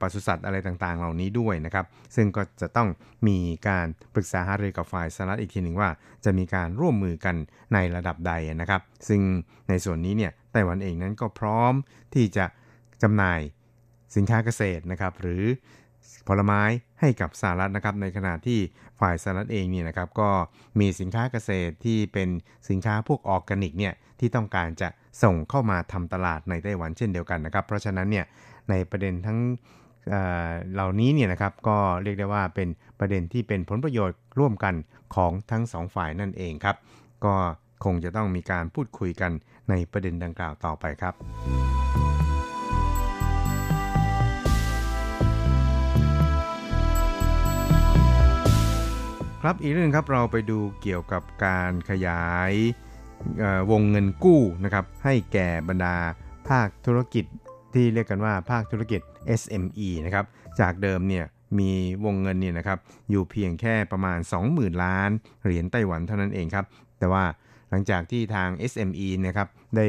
[0.00, 2.88] ปศุสัตว์อะไรต่างๆ เหล่านี้ด้วยนะครับ ซึ่งก็จะต้อง
[3.28, 5.90] มีการปรึกษาหารือกับฝ่ายสหรัฐอีกทีหนึ่งว่า
[6.24, 7.36] จะมีการร่วมมือกัน
[7.74, 9.20] ในระดับใดนะครับ ซึ่ง
[9.68, 11.74] ในส่วนนี้เนี่ยไต้หวันเองนั้นก็พร้อม
[12.14, 12.46] ที่จะ
[13.02, 13.40] จำหน่าย
[14.16, 15.44] สินค้าเกษตรนะครับ หรือ
[16.28, 16.62] ผลไม้
[17.00, 18.58] ให้กับสหรัฐนะครับ ในขณะที่
[19.00, 20.30] ฝ่ายสหรัฐเองเนี่ยนะครับ ก็
[20.80, 22.28] มีสินค้าเกษตรที่เป็น
[22.68, 24.88] สินค้าพวกออร์แกนิกเนี่ยที่ต้องการจะ
[25.22, 28.24] ส่งเข้ามาทำตลาดในไต้หวันเช่นเดียวกันนะครับ เพราะฉะนั้นเนี่ย
[28.70, 29.38] ในประเด็นทั้ง
[30.72, 34.74] เหล่านี้เนี่ยนะครับก็เรียกได้ว่าเป็นประเด็นที่เป็นผลประโยชน์ร่วมกัน
[35.14, 36.76] ของทั้งสองฝ่ายนั่นเองครับ
[37.24, 37.34] ก็
[37.84, 39.32] คงจะต้องมีการพูดคุยกัน
[39.70, 41.14] ในประเด็นดังกล่าวต่อไปครับ
[49.42, 52.52] ครับอีกเรื่องครับเราไปดูเกี่ยวกับการขยาย
[53.70, 55.96] วงเงินกู้นะครับให้แก่บรรดา
[56.48, 57.24] ภาคธุรกิจ
[57.74, 59.00] ที่เรียกกันว่าภาคธุรกิจ
[59.40, 60.24] SME นะครับ
[60.60, 61.24] จากเดิมเนี่ย
[61.58, 61.70] มี
[62.04, 62.78] วงเงินเนี่ยนะครับ
[63.10, 64.18] อยู่เพียงแค่ประมาณ
[64.50, 65.10] 20,000 ล้าน
[65.44, 66.66] เหรียญไต้หวันเท่านั้นเองครับ
[66.98, 67.24] แต่ว่า
[67.70, 69.86] หลังจากที่ทาง SME นะครับได้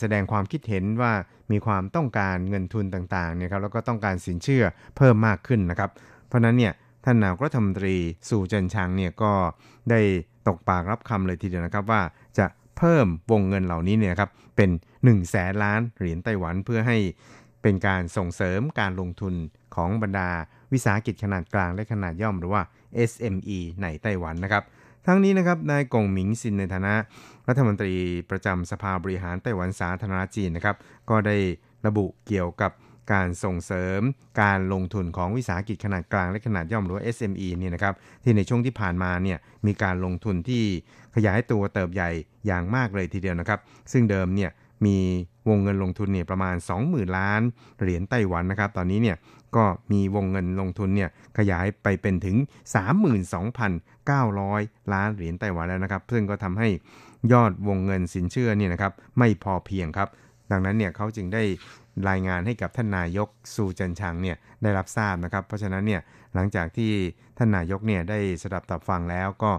[0.00, 1.12] แสดงความคิดเห็นว่า
[1.52, 4.64] มีความต้องการเงินทุนต่างๆเนี่ยครับแล้วก็ต้องการสินเชื่อ
[4.96, 5.90] เพิ่มมากขึ้นนะครับ
[6.28, 6.72] เพราะนั้นเนี่ย
[7.04, 7.96] ท่านนายกรัฐมนตรี
[8.30, 9.32] สู่เจินชางเนี่ยก็
[9.90, 10.00] ได้
[10.48, 12.00] ตกปากรับคำเลยทีเดียวนะครับว่า
[12.38, 12.46] จะ
[12.82, 16.98] เพิ่มวงเงินเหล่านี้เนี่ยครับเป็น1แสนล้านเหรียญไต้หวันเพื่อให้
[17.62, 19.34] เป็นการส่งเสริมการลงทุน
[19.74, 20.28] ของบรรดา
[20.72, 22.62] วิสาหกิจขนาดกลางและขนาดย่อมหรือว่า
[23.10, 24.64] SME ในไต้หวันนะครับ
[25.06, 26.94] ทั้งนี้นะครับนายกงหมิงซินในฐานะ
[27.48, 27.94] รัฐมนตรี
[28.30, 30.76] ประจำสภาบริหารไต้หวันสาธารณจีนนะครับ
[31.10, 31.36] ก็ได้
[31.86, 32.70] ระบุเกี่ยวกับ
[33.12, 34.00] การส่งเสริม
[34.42, 40.62] การลงทุนของวิสาหกิจขนาดกลางและขนาดย่อมหรือว่า SME เนี่ยนะครับที่ในช่วงที่ผ่านมาเนี่ยมีการลงทุนที่
[41.14, 42.10] ขยายตัวเติบใหญ่
[42.46, 43.60] อย่างมากเลยทีเดียวนะครับ
[43.92, 44.50] ซึ่งเดิมเนี่ย
[44.86, 44.98] มี
[45.48, 47.40] วงเงินลงทุนเนี่ยประมาณ 20,000 ล้าน
[47.80, 49.16] เหรียญไต้หวันนะครับ ตอนนี้เนี่ย
[49.56, 52.36] ก็มีวงเงินลงทุนเนี่ยขยายไปเป็นถึง
[53.24, 56.68] 32,900 ล้านเหรียญไต้หวันแล้วนะครับ ซึ่งก็ทำให้
[57.32, 60.08] ยอดวงเงินสินเชื่อเนี่ยนะครับไม่พอเพียงครับ
[60.50, 61.42] ดังนั้นเนี่ยเขาจึงได้
[62.09, 66.01] รายงานให้กับท่านนายกซูเจินชางเนี่ยได้รับทราบนะครับ เพราะฉะนั้นเนี่ย
[66.35, 66.91] หลังจากที่
[67.37, 69.51] ท่านนายกเนี่ยได้สดับตับฟังแล้วก็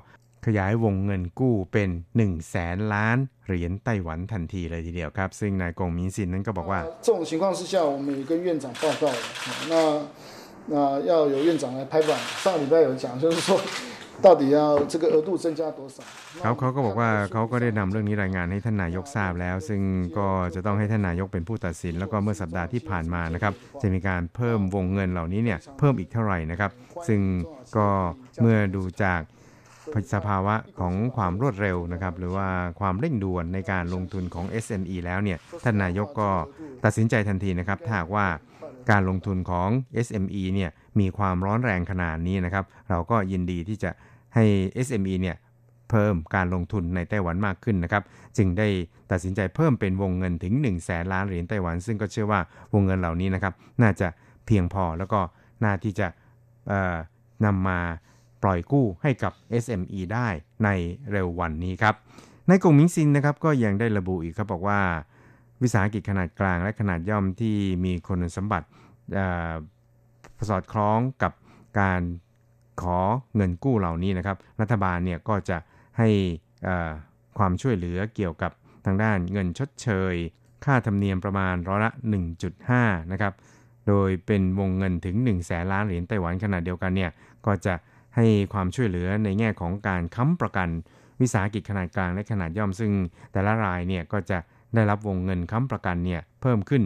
[0.46, 9.18] ขยายวงเงินกู้เป็น1นึ่งแสนล้านเหรียญไต้หวันทันทีเลยทีเดียวครับ ซึ่งนายกงมินซินนั้นก็บอกว่า这种情况之下我们也跟院长报告了
[9.70, 9.74] 那
[10.72, 10.74] 那
[11.10, 12.10] 要有院长来拍板
[12.44, 13.48] 上礼拜有讲就是说
[16.43, 19.81] ครับเขาก็บอกว่าเขาก็ได้นำเรื่องนี้รายงานให้ท่านนายกทราบแล้ว ซึ่ง
[20.17, 26.71] ก็จะต้องให้ท่านนายกเป็นผู้ตัดสิน แล้วก็เมื่อสัปดาห์ที่ผ่านมานะครับจะมีการเพิ่มวงเงินเหล่านี้เนี่ยเพิ่มอีกเท่าไหร่นะครับ
[27.07, 27.21] ซึ่ง
[27.77, 27.87] ก็
[28.41, 29.21] เมื่อดูจาก
[30.13, 32.47] สภาวะของความรวดเร็วนะครับ หรือว่า
[32.79, 36.29] ความเร่งด่วนในการลงทุนของ SME แล้วเนี่ยท่านนายกก็
[36.85, 38.27] ตัดสินใจทันทีนะครับถ้าว่า
[38.91, 39.69] การลงทุนของ
[40.05, 43.91] SME เนี่ยมีความร้อนแรงขนาดนี้นะครับ เราก็ยินดีที่จะ
[44.35, 44.45] ให้
[44.87, 45.37] SME เนี่ย
[45.89, 48.03] เพิ่มการลงทุนในไต้หวันมากขึ้นนะครับ
[48.37, 48.67] จึงได้
[49.11, 52.39] ตัดสินใจเพิ่มเป็นวงเงินถึง1 0 0 0 0แสนล้านเหรียญไต้หวัน ซึ่งก็เชื่อว่า
[52.73, 54.07] วงเงินเหล่านี้นะครับ น่าจะ
[54.45, 55.19] เพียงพอแล้วก็
[55.63, 56.07] น่าที่จะ
[57.45, 57.79] นำมา
[58.43, 60.27] ปล่อยกู้ให้กับ SME ได้
[60.63, 60.69] ใน
[61.11, 61.95] เร็ววันนี้ครับ
[62.47, 64.79] ในกลุ่มมิงซินนะครับก็ยังได้ระบุอีกครับบอกว่า
[65.61, 68.67] วิสาหกิจขนาดกลางและขนาดย่อมที่มีคุณสมบัติ
[70.49, 71.33] สอดคล้องกับ
[71.79, 72.01] การ
[72.81, 72.99] ขอ
[73.35, 75.57] เงินกู้เหล่านี้นะครับ รัฐบาลเนี่ยก็จะ
[75.97, 76.09] ให้
[77.37, 78.51] ความช่วยเหลือเกี่ยวกับ
[78.85, 80.15] ทางด้านเงินชดเชย
[80.65, 81.91] ค่าธรรมเนียมประมาณร้อยละ
[82.51, 83.33] 1.5 นะครับ
[83.87, 87.11] โดยเป็นวงเงินถึง1แสนล้านเหรียญไต้หวันขนาดเดียวกันเนี่ย
[87.45, 87.73] ก็จะ
[88.15, 90.69] ให้ความช่วยเหลือในแง่ของการค้ำประกัน
[91.21, 92.91] วิสาหกิจขนาดกลางและขนาดย่อมซึ่ง
[93.31, 94.37] แต่ละรายเนี่ยก็จะ
[94.75, 96.83] ได้รับวงเงินค้ำประกันเนี่ยเพิ่มขึ้น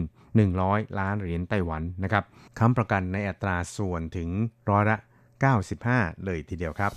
[0.48, 2.24] 100 ล้านเหรียญไต้หวันนะครับ
[2.58, 4.28] ค้ำประกันในอัตราส่วนถึง
[4.70, 4.96] ร้อยละ
[5.62, 6.92] 95 เลยทีเดียวครับ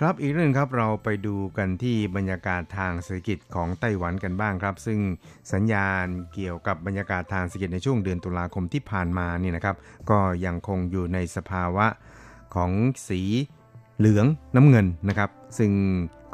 [0.00, 4.98] ครับอีกเรื่องครับเราไปดูกันที่บรรยากาศทางเศรษฐกิจของไต้หวันกันบ้างครับ ซึ่ง
[5.52, 6.04] สัญญาณ
[6.34, 9.76] เกี่ยวกับบรรยากาศทางเศรษฐกิจในช่วงเดือนตุลาคมที่ผ่านมานี่นะครับ
[10.10, 11.86] ก็ยังคงอยู่ในสภาวะ
[12.54, 12.70] ของ
[13.08, 13.20] สี
[13.98, 15.72] เหลืองน้ำเงินนะครับ ซึ่ง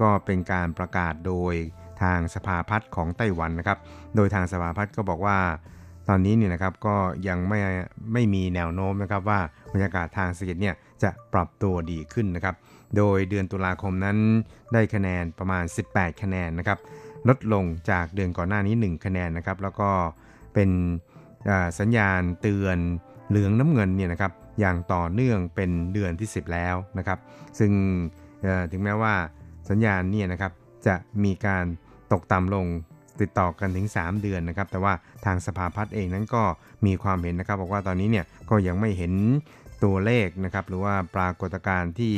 [0.02, 1.54] ก็เป็นการประกาศโดย
[2.02, 3.78] ทางสภาพัฒน์ของไต้หวันนะครับ
[4.16, 5.38] โดยทางสภาพัฒน์ก็บอกว่า
[6.08, 6.96] ตอนนี้เนี่ยนะครับก็
[7.28, 7.58] ยังไม่
[8.12, 9.40] ไม่มีแนวโน้มนะครับว่า
[9.72, 12.56] บรรยากาศทางเศรษฐกิจเนี่ยจะปรับตัวดีขึ้นนะครับ
[12.96, 14.18] โดยเดือนตุลาคมนั้น
[14.72, 16.78] ได้คะแนนประมาณ 18 คะแนนนะครับ
[17.28, 19.90] ลดลงจากเดือนก่อนหน้านี้ 1 คะแนนนะครับ แล้วก็
[20.54, 20.70] เป็น
[21.78, 22.78] สัญญาณเตือน
[23.28, 27.18] เหลืองน้ำเงินเนี่ยนะครับ อย่างต่อเนื่องเป็นเดือนที่ 10 แล้วนะครับ
[27.58, 27.72] ซึ่ง
[28.70, 29.14] ถึงแม้ว่า
[29.70, 30.52] สัญญาณเนี่ยนะครับ
[30.86, 31.64] จะมีการ
[32.12, 32.66] ตกต่ำลง
[33.20, 34.92] ติดต่อกันถึง 3 เดือนนะครับ แต่ว่า
[35.24, 36.42] ทางสภาพัฒน์เองนั้นก็
[36.86, 39.12] มีความเห็นนะครับ บอกว่าตอนนี้เนี่ยก็ยังไม่เห็น
[39.84, 42.14] ตัวเลขนะครับ หรือว่าปรากฏการณ์ที่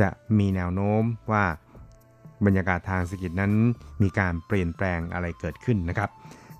[0.00, 1.44] จะมีแนวโน้มว่า
[2.46, 3.52] บรรยากาศทางเศรษฐกิจนั้น
[4.02, 6.10] มีการเปลี่ยนแปลงอะไรเกิดขึ้นนะครับ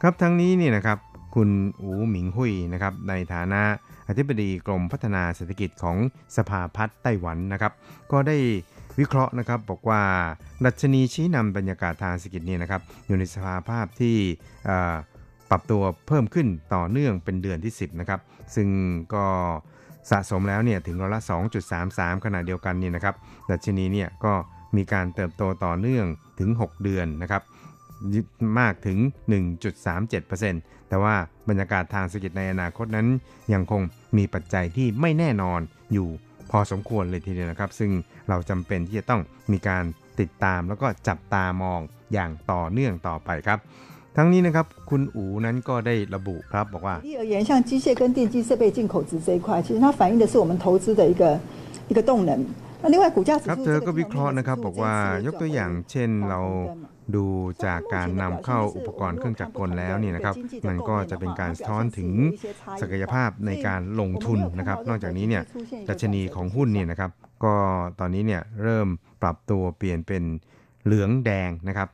[0.02, 0.98] ครับทั้งนี้นี่นะครับ
[1.34, 3.62] คุณอูหมิงหุยนะครับในฐานะ
[4.08, 5.96] อธิบดีกรมพัฒนาเศรษฐกิจของ
[6.36, 7.72] สภาพัฒน์ไต้หวันนะครับ
[8.12, 8.36] ก็ได้
[8.98, 10.02] วิเคราะห์นะครับบอกว่า
[10.64, 13.70] ดัชนีชี้นำบรรยากาศทางเศรษฐกิจนี่นะครับอยู่ในสภาพภ
[14.00, 14.16] ที่
[15.50, 18.20] ปรับตัวเพิ่มขึ้นต่อเนื่องเป็นเดือนที่ 10นะครับ
[18.54, 18.68] ซึ่ง
[19.14, 19.26] ก็
[20.10, 21.22] สะสมแล้วเนี่ยถึงร้อยละ
[21.72, 23.14] 2.33 ขณะเดียวกันนี่นะครับ
[23.50, 24.32] ดัชนีเนี่ยก็
[24.76, 26.06] มีการเติบโตต่อเนื่อง
[26.38, 27.42] ถึง 6 เดือนนะครับ
[28.60, 28.98] มากถึง
[29.74, 31.14] 1.37%แต่ว่า
[31.48, 33.06] บรรยากาศทางเศรษฐกิจในอนาคตนั้น
[33.52, 33.82] ยังคง
[34.16, 35.60] มีปัจจัยที่ไม่แน่นอน
[35.92, 36.08] อยู่
[36.50, 37.90] พอสมควรเลยทีเดียวนะครับ ซึ่ง
[38.28, 39.84] เราจำเป็นที่จะต้องมีการ
[40.20, 41.80] ติดตามแล้วก็จับตามอง
[42.12, 43.58] อย่างต่อเนื่องต่อไปครับ
[44.17, 51.23] ทั้งนี้นะครับคุณอูนั้นก็ได้ระบุครับบอกว่า而言像机械跟电机设备进口值这一块其实它反映的是我们投资的一个
[51.91, 52.31] 一个动能
[52.81, 54.93] ครับเธอก็วิเคราะห์นะครับบอกว่า
[55.25, 56.39] ยกตัวอย่างเช่นเรา
[57.15, 57.25] ดู
[57.65, 60.35] จากการนำเข้าอุปกรณ์เครื่องจักรกลแล้วนี่นะครับ
[60.67, 62.09] มันก็จะเป็นการสะท้อนถึง
[62.81, 65.43] ศักยภาพในการลงทุนนะครับนอกจากนี้เนี่ย
[65.89, 67.11] ดัชนีของหุ้นเนี่ยนะครับ
[67.43, 67.55] ก็
[67.99, 68.87] ตอนนี้เนี่ยเริ่ม
[69.21, 70.23] ปรับตัวเปลี่ยนเป็น
[70.85, 71.87] เหลืองแดงนะครับ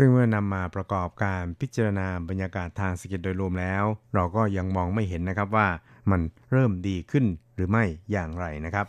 [0.00, 3.84] ซึ่งเมื่อนำมาประกอบการพิจารณาบรรยากาศทางเศรษฐกิจโดยรวมแล้ว
[4.14, 5.68] เราก็ยังมองไม่เห็นนะครับว่า
[6.10, 8.86] มันเริ่มดีขึ้นหรือไม่อย่างไรนะครับ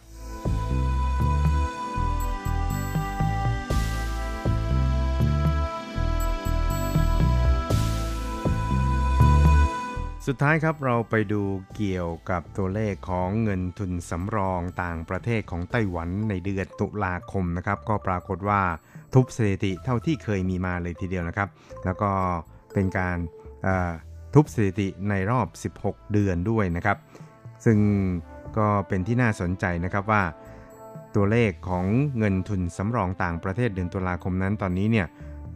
[10.27, 11.41] สุดท้ายครับเราไปดู
[11.75, 18.61] เกี่ยวกับตัวเลขของเงินทุนสำรองต่างประเทศของไต้หวันในเดือนตุลาคมนะครับ ก็ปรากฏว่า
[19.13, 21.49] ทุบสถิติเท่าที่เคยมีมาเลยทีเดียวนะครับ
[21.85, 22.11] แล้วก็
[22.73, 23.17] เป็นการ
[24.33, 26.97] ทุบสถิติในรอบ 16 เดือนด้วยนะครับ
[27.65, 27.77] ซึ่ง
[28.57, 30.23] ก็เป็นที่น่าสนใจนะครับว่า
[31.15, 31.85] ตัวเลขของ
[32.17, 35.07] เงินทุนสำรองต่างประเทศเดือนตุลาคมนั้นตอนนี้เนี่ย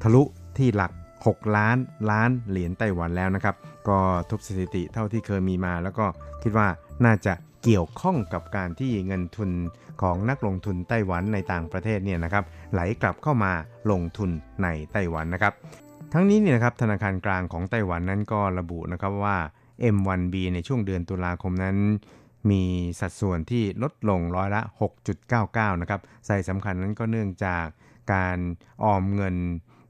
[0.02, 0.24] ทะลุ
[0.58, 0.92] ที่หลัก
[1.24, 1.78] 6 ล้าน
[2.12, 3.56] ล้านเหรียญไต้หวันแล้วนะครับ
[3.88, 6.06] ก็ทุบสถิติเท่าที่เคยมีมา แล้วก็
[6.44, 6.68] คิดว่า
[7.06, 9.50] น่าจะเกี่ยวข้องกับการที่เงินทุน
[10.02, 13.52] ของนักลงทุนไต้หวันในต่างประเทศเนี่ยนะครับไหลกลับเข้ามา
[13.92, 14.30] ลงทุน
[14.64, 15.54] ในไต้หวันนะครับ
[16.14, 19.38] ทั้งนี้เนี่ยนะครับธนาคารกลางของไต้หวันนั้นก็ระบุนะครับว่า
[19.96, 21.78] M1B ในช่วงเดือนตุลาคมนั้น
[22.52, 22.64] มี
[23.00, 24.62] สัดส่วนที่ลดลงร้อยละ
[25.22, 27.66] 6.99 นะครับใส่สำคัญนั้นก็เนื่องจาก
[28.14, 28.38] การ
[28.84, 29.36] ออมเงิน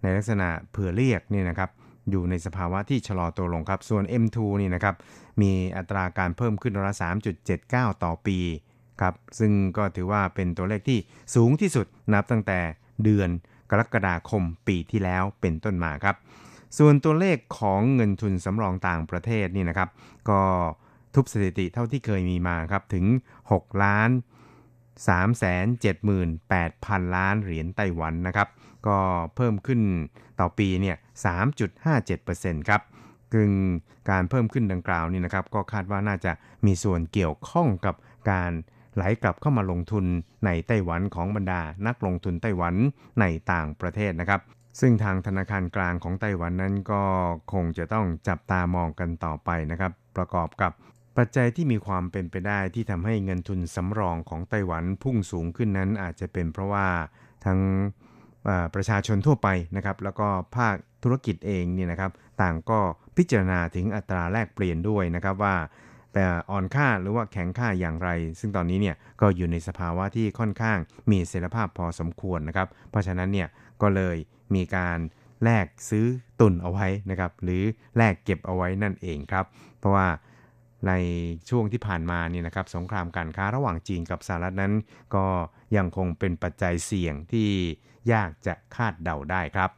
[0.01, 1.69] ในลักษณะเผื่อเรียกนี่นะครับ
[2.09, 4.95] อยู่ในสภาวะที่ชะลอตัวลงครับ ส่วน M2 นี่นะครับ
[5.41, 6.95] มีอัตราการเพิ่มขึ้นร้อยละ
[7.49, 8.37] 3.79 ต่อปี
[9.03, 10.99] ครับ ซึ่งก็ถือว่าเป็นตัวเลขที่
[11.35, 12.59] สูงที่สุดนับตั้งแต่
[13.03, 13.29] เดือน
[13.69, 16.15] กรกฎาคมปีที่แล้วเป็นต้นมาครับ
[16.77, 19.89] ส่วนตัวเลขของเงินทุนสำรองต่างประเทศนี่นะครับ
[20.29, 20.41] ก็
[21.15, 23.05] ทุบสถิติเท่าที่เคยมีมาครับถึง
[23.43, 24.09] 6 ล้าน
[25.11, 28.47] 378,000 ล้านเหรียญไต้หวันนะครับ
[28.87, 28.97] ก็
[29.35, 29.81] เพิ่มขึ้น
[30.39, 30.95] ต่อปีเนี่ย
[31.97, 32.81] 3.57%ครับ
[33.33, 33.49] ซึ่ง
[34.09, 36.31] การเพิ่มขึ้นดังกล่าวนี่นะครับ ก็คาดว่าน่าจะ
[36.65, 37.95] มีส่วนเกี่ยวข้องกับ
[38.31, 38.51] การ
[38.95, 40.05] ไหลกลับเข้ามาลงทุน
[40.45, 42.75] ในไต้หวันของบรรดานักลงทุนไต้หวัน
[43.19, 44.41] ในต่างประเทศนะครับ
[44.79, 47.03] ซึ่งทางธนาคารกลางของไต้หวันนั้นก็
[47.53, 50.71] คงจะต้องจับตามองกันต่อไปนะครับ ประกอบกับ
[51.17, 56.87] ปัจจัยที่มีความเป็นไปได้ที่ทำให้เงินทุนสำรองของไต้หวันพุ่งสูงขึ้นนั้นอาจจะเป็นเพราะว่า
[57.45, 57.59] ทั้ง
[58.75, 60.27] ประชาชนทั่วไปนะครับ แล้วก็
[60.57, 62.79] ภาคธุรกิจเองเนี่ยนะครับ ต่างก็
[63.17, 65.55] พิจารณาถึงอัตราแลกเปลี่ยนด้วยนะครับว่า
[66.13, 70.77] แต่อ่อนค่าหรือว่าแข็งค่าอย่างไร ซึ่งตอนนี้เนี่ยก็อยู่ในสภาวะที่ค่อนข้าง
[71.11, 73.47] มีเสถียรภาพพอสมควรนะครับ เพราะฉะนั้นเนี่ย
[73.81, 74.17] ก็เลย
[74.55, 74.99] มีการ
[75.43, 76.05] แลกซื้อ
[76.39, 77.63] ตุนเอาไว้นะครับ หรือ
[77.97, 79.45] แลกเก็บเอาไว้นั่นเองครับ
[79.79, 80.07] เพราะว่า
[80.87, 80.93] ใน
[81.49, 84.73] ช่วงที่ผ่านมานี่นะครับสงครามการค้าระหว่างจีนกับสหรัฐนั้น
[85.15, 85.25] ก็
[85.77, 87.49] ยังคงเป็นปัจจัยเสี่ยงที่
[88.13, 89.69] ยากจะคาดเดาได้ครับ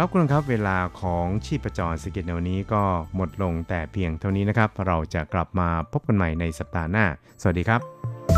[0.00, 2.82] ครับคุณครับเวลาของชีพจรสกิจในวันนี้ก็
[3.14, 7.04] หมดลงแต่เพียงเท่านี้นะครับ เราจะกลับมาพบกันใหม่ในสัปดาห์หน้า
[7.42, 8.37] สวัสดีครับ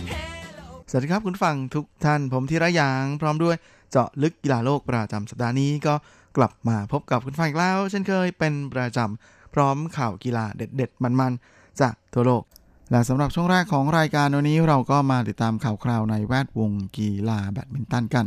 [0.93, 3.55] สวัสดีครับคุณผู้ฟังทุกท่านผมธีระ หยางพร้อมด้วย
[3.91, 5.93] เจาะลึกกีฬาโลกประจำสัปดาห์นี้ก็
[6.37, 12.43] กลับมาพบกับคุณผู้ฟังอีกแล้ว เช่นเคยเป็นประจำพร้อมข่าวกีฬาเด็ดๆ มันๆ จากทั่วโลก
[12.91, 18.25] และสำหรับช่วงแรกของรายการวันนี้เราก็มาติดตามข่าวคราวในแวดวงกีฬาแบดมินตันกัน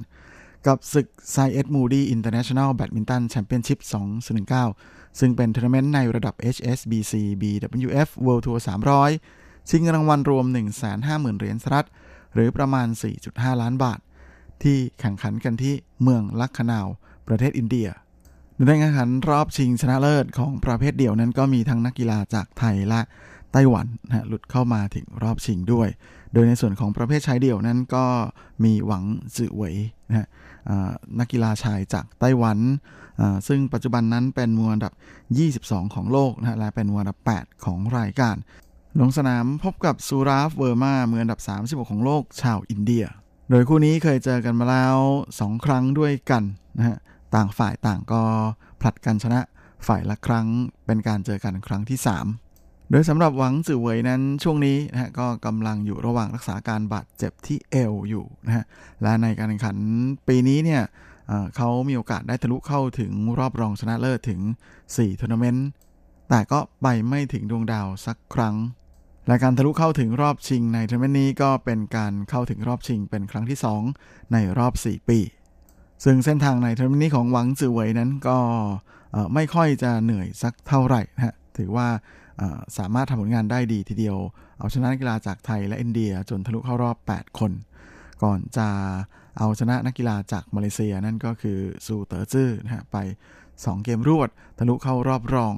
[0.67, 3.79] กับศึก Syed Modi International Badminton Championship
[4.49, 8.59] 2019 ซึ่งเป็นทัวร์นาเมนต์ในระดับ HSBC BWF World Tour
[9.15, 10.47] 300 ชิงรางวัลรวม
[10.93, 11.89] 150,000 เหรียญสหรัฐ
[12.35, 12.87] หรือประมาณ
[13.25, 14.01] 4.5 ล้านบาท
[14.63, 16.87] ที่แข่งขันกันที่เมืองลักขนาว
[17.29, 17.89] ประเทศอินเดีย
[18.57, 23.01] ในการแข่งขันรอบชิงชนะเลิศของประเภทเดี่ยวนั้นก็มีทั้งนักกีฬาจากไทยและ
[23.53, 25.89] ไต้หวันนะหลุดเข้ามาถึงรอบชิงด้วย
[26.33, 28.05] โดยในส่วนของประเภทชายเดี่ยวนั้นก็
[28.65, 29.05] มีหวัง
[29.37, 29.75] จื่อเหวย
[30.09, 30.29] นะ
[31.19, 32.59] นักกีฬาชายจากไต้หวัน
[33.49, 34.93] ซึ่งปัจจุบันนั้นเป็นมวยอันดับ
[35.45, 38.37] 22 ของโลกนะและเป็นมือวางอันดับ 8 ของรายการ
[39.01, 41.41] ลงสนามพบกับซูราฟเวอร์มามืออันดับ
[41.85, 43.05] 36 ของโลกชาวอินเดีย
[43.51, 44.97] โดยคู่นี้เคยเจอกันมาแล้ว
[45.33, 46.43] 2 ครั้งด้วยกัน
[46.77, 46.99] นะฮะ
[47.35, 48.23] ต่างฝ่ายต่างก็
[48.81, 49.41] ผลัดกันชนะ
[49.87, 50.47] ฝ่ายละครั้ง
[50.87, 51.99] เป็นการเจอกันครั้งที่
[52.45, 58.65] 3 โดยสำหรับหวังจื่อเวยนั้นช่วงนี้นะฮะก็กำลังอยู่ระหว่างรักษาการบาดเจ็บที่เอวอยู่นะฮะ
[59.03, 59.77] และในการแข่งขัน
[60.29, 60.83] ปีนี้เนี่ย
[61.57, 64.41] เขามีโอกาสได้ทะลุเข้าถึงรอบรองชนะเลิศถึง
[64.81, 65.67] 4ทัวร์นาเมนต์
[66.31, 68.57] แต่ก็ไปไม่ถึงดวงดาวสักครั้ง
[69.27, 73.59] และการทะลุเข้าถึงรอบชิงในทัวร์นาเมนต์นี้ก็เป็นการเข้าถึงรอบชิงเป็นครั้งที่
[73.95, 75.19] 2 ในรอบ 4 ปี
[76.05, 78.39] ซึ่งเส้นทางในทัวร์นาเมนต์นี้ของหวังจือเหวยนั้นก็
[79.35, 81.89] ไม่ค่อยจะเหนื่อยสักเท่าไหร่นะฮะถือว่า
[82.79, 84.17] สามารถทำผลงานได้ดีทีเดียว
[84.59, 87.53] เอาชนะนักกีฬาจากไทยและอินเดียจนทะลุเข้ารอบ 8 คน
[88.23, 88.69] ก่อนจะ
[89.39, 92.97] เอาชนะนักกีฬาจากมาเลเซียนั่นก็คือซูเตอร์จื้อนะฮะไป
[93.43, 95.55] 2 เกมรวด ทะลุเข้ารอบรอง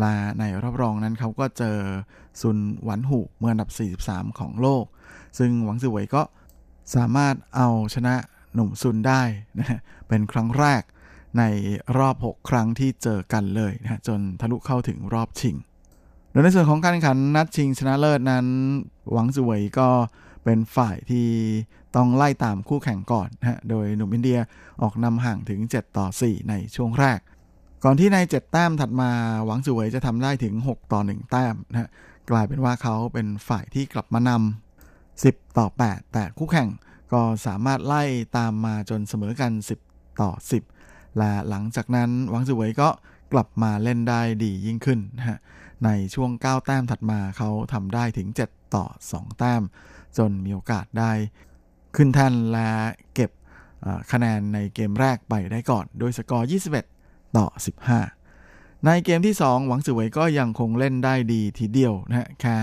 [0.00, 1.78] และในรอบรองนั้นเขาก็เจอ
[2.42, 3.70] ซุนหวันหูเมืออันดับ
[4.06, 4.84] 43 ของโลก
[5.38, 6.22] ซึ่งหวังซือเวยก็
[6.94, 8.14] สามารถเอาชนะ
[8.54, 9.22] หนุ่มซุนได้
[9.58, 10.82] นะเป็นครั้งแรก
[11.38, 11.42] ใน
[11.98, 15.56] รอบ 6 ครั้งที่เจอกันเลยนะจนทะลุเข้าถึงรอบชิง
[16.30, 18.46] โดยในส่วนของการแข่งขันนัดชิงชนะเลิศนั้น
[19.12, 19.88] หวังซือเวยก็
[20.44, 21.26] เป็นฝ่ายที่
[21.96, 24.38] ต้องไล่ตามคู่แข่งก่อนนะโดยหนุ่มอินเดีย
[24.82, 27.20] ออกนำห่างถึง 7 ต่อ 4 ในช่วงแรก
[27.84, 29.10] ก่อนที่ใน 7 แต้มถัดมา
[29.46, 31.90] หวังสวยจะทำได้ถึง 6 ต่อ 1 แต้มนะ
[32.30, 36.68] กลายเป็นว่าเขาเป็นฝ่ายที่กลับมานำ10 ต่อ 8 แต่คู่แข่ง
[37.12, 38.02] ก็สามารถไล่
[38.36, 39.52] ตามมาจนเสมอกัน
[39.86, 40.30] 10 ต่อ
[40.74, 42.88] 10 และหลังจากนั้นหวังสวยก็
[43.32, 45.38] กลับมาเล่นได้ดียิ่งขึ้นนะฮะ
[45.84, 48.84] ในช่วง 9 แต้มถัดมาเขาทำได้ถึง 7 ต่อ
[49.14, 49.62] 2 แต้ม
[50.18, 51.12] จนมีโอกาสได้
[51.96, 52.70] ขึ้นแท่นและ
[53.14, 53.30] เก็บ
[54.12, 56.48] คะแนนในเกมแรกไปได้ก่อน โดยสกอร์
[56.90, 57.46] 21 ต่อ
[57.86, 58.13] 15
[58.86, 62.58] ในเกมที่ 2 หวังสือเวยก็ยังคงเล่นได้ดีทีเดียวนะฮะแค่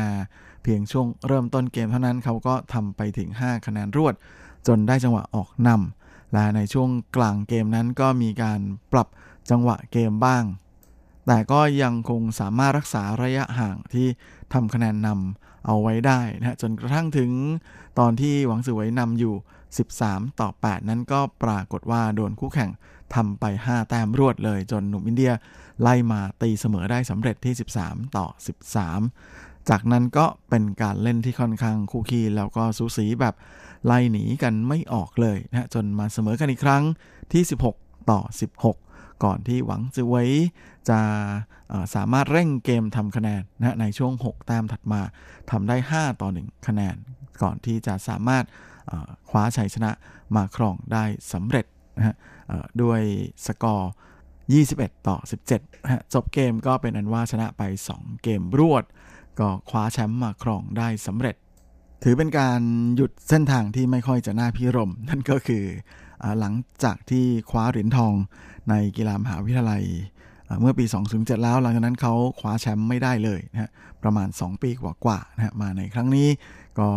[0.63, 4.13] เพียงช่วงเริ่มต้นเกมเท่านั้นเขาก็ทำไปถึง 5 คะแนนรวด
[4.67, 8.59] จนได้จังหวะออกนำและในช่วงกลางเกมนั้นก็มีการ
[8.91, 9.07] ปรับ
[9.49, 10.43] จังหวะเกมบ้าง
[11.27, 14.07] แต่ก็ยังคงสามารถรักษาระยะห่างที่
[14.53, 17.31] ทำคะแนนนำ เอาไว้ได้นะจนกระทั่งถึง
[17.99, 19.35] ตอนที่หวังสือไว้นำอยู่
[19.87, 22.71] 13 ต่อ 8 นั้นก็ปรากฏว่าโดนคู่แข่ง
[23.15, 25.33] ทำไป 5 แต้มรวดเลย จนหนุ่มอินเดีย
[25.81, 28.27] ไล่มาตีเสมอได้สำเร็จที่ 13 ต่อ
[28.97, 33.35] 13 จากนั้นก็เป็นการเล่นที่ค่อนข้างคู่ขี้แล้วก็สูสีแบบ
[33.85, 36.83] ไล่หนีกันไม่ออกเลยนะจนมาเสมอกันอีกครั้ง
[37.33, 37.43] ที่
[37.73, 38.19] 16 ต่อ
[38.59, 38.90] 16
[39.23, 40.23] ก่อนที่หวังจือไว้
[40.89, 40.99] จะ
[41.95, 45.01] สามารถเร่งเกมทำคะแนนนะในช่วง 6 แต้มถัดมา
[45.51, 46.95] ทำได้ 5 ต่อ 1 คะแนน
[47.41, 48.43] ก่อนที่จะสามารถ
[49.29, 49.91] คว้าชัยชนะ
[50.35, 51.03] มาครองได้
[51.33, 51.65] สำเร็จ
[51.97, 52.15] นะฮะ
[52.81, 53.01] ด้วย
[53.45, 53.91] สกอร์
[54.47, 55.17] 21 ต่อ
[55.51, 57.61] 17นะจบเกมก็เป็นอันว่าชนะไป
[57.93, 58.83] 2 เกมรวด
[59.39, 61.35] ก็คว้าแชมป์มาครองได้สำเร็จ
[62.03, 62.61] ถือเป็นการ
[62.95, 65.63] หยุดเส้นทางที่ไม่ค่อยจะน่าพิรม นั่นก็คือ
[66.39, 66.53] หลัง
[66.83, 68.13] จากที่คว้าเหรียญทอง
[68.69, 69.83] ในกีฬามหาวิทยาลัย
[70.61, 73.69] เมื่อปี 2007 แล้ว หลังจากนั้นเขาคว้าแชมป์ไม่ได้เลยนะฮะ
[74.03, 76.27] ประมาณ 2 ปีกว่าๆนะฮะมาในครั้งนี้
[76.79, 76.87] ก็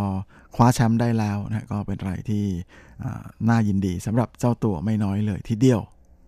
[0.55, 2.45] คว้าแชมป์ได้แล้วนะก็เป็นอะไรที่
[3.49, 5.81] น่ายินดีสำหรับเจ้าตัวไม่น้อยเลยทีเดียว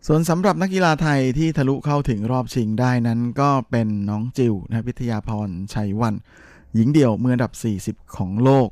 [0.06, 6.14] ส่วนสำหรับนักกีฬาไทยที่ทะลุเข้าถึงรอบชิงได้นั้น ก็เป็นน้องจิวนะพิทยาพรไชยวรรณ
[6.74, 7.52] หญิงเดี่ยวมืออันดับ
[8.02, 8.68] 40 ของโลก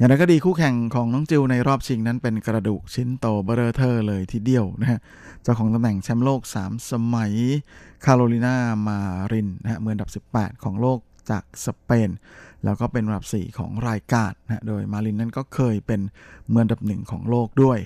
[0.00, 5.00] อย่างไรก็ดีคู่แข่งของน้องจิวในรอบชิงนั้นเป็นกระดูกชิ้นโตเบอร์เทอร์เลยทีเดียวนะฮะ
[5.42, 7.32] เจ้าของตำแหน่งแชมป์โลก 3 สมัย
[8.04, 8.98] คาโรลินามา
[9.32, 10.98] รินนะฮะมืออันดับ 18 ของโลก
[11.30, 12.10] จากสเปน
[12.64, 16.00] แล้วก็เป็นอันดับ 4 ของรายการนะโดยมารินนั้นก็เคยเป็น
[16.52, 17.78] มืออันดับหนึ่งของโลกด้วย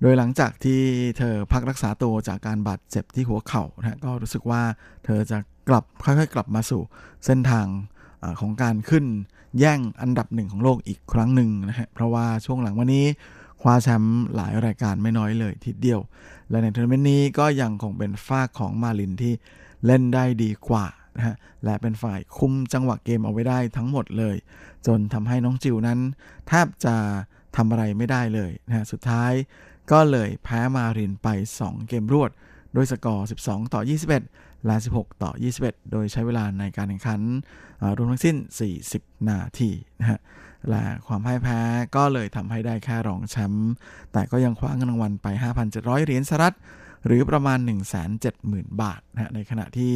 [0.00, 0.80] โดยหลังจากที่
[1.18, 4.62] เธอพักรักษาตัวจากการบาดเจ็บที่หัวเข่านะก็รู้สึกว่า
[5.04, 5.38] เธอจะ
[5.68, 6.82] กลับค่อยๆ กลับมาสู่
[7.26, 9.04] เส้นทางของการขึ้น
[9.58, 13.06] แย่งอันดับหนึ่งของโลกอีกครั้งหนึ่งนะฮะเพราะว่าช่วงหลังมานี้
[13.60, 16.00] คว้าแชมป์หลายรายการไม่น้อยเลยทีเดียว
[16.50, 19.34] และในทัวร์นาเมนต์นี้ก็ยังคงเป็นฝ่ายของมารินที่
[19.86, 20.86] เล่นได้ดีกว่า
[21.16, 24.36] นะฮะและเป็นฝ่ายคุมจังหวะเกมเอาไว้ได้ทั้งหมดเลย
[24.86, 25.98] จนทำให้น้องจิวนั้น
[26.48, 26.94] แทบจะ
[27.56, 29.32] ทำอะไรไม่ได้เลยนะฮะสุดท้าย
[29.90, 31.28] ก็เลยแพ้มารินไป
[31.60, 32.30] 2 เกมรวด
[32.76, 33.80] ด้วยสกอร์ 12 ต่อ
[34.20, 35.30] 21 และ 16 ต่อ
[35.62, 37.20] 21 โดยใช้เวลาในการแข่งขัน
[37.96, 38.36] รวมทั้งสิ้น
[38.82, 40.20] 40 นาทีนะฮะ
[40.68, 41.58] และความพ่ายแพ้
[41.96, 43.72] ก็เลยทำให้ได้แค่รองแชมป์
[44.12, 45.26] แต่ก็ยังคว้าเงินรางวัลไป
[45.66, 46.56] 5,700 เหรียญสหรัฐ
[47.06, 47.58] หรือประมาณ
[48.20, 49.92] 170,000 บาทนะในขณะที่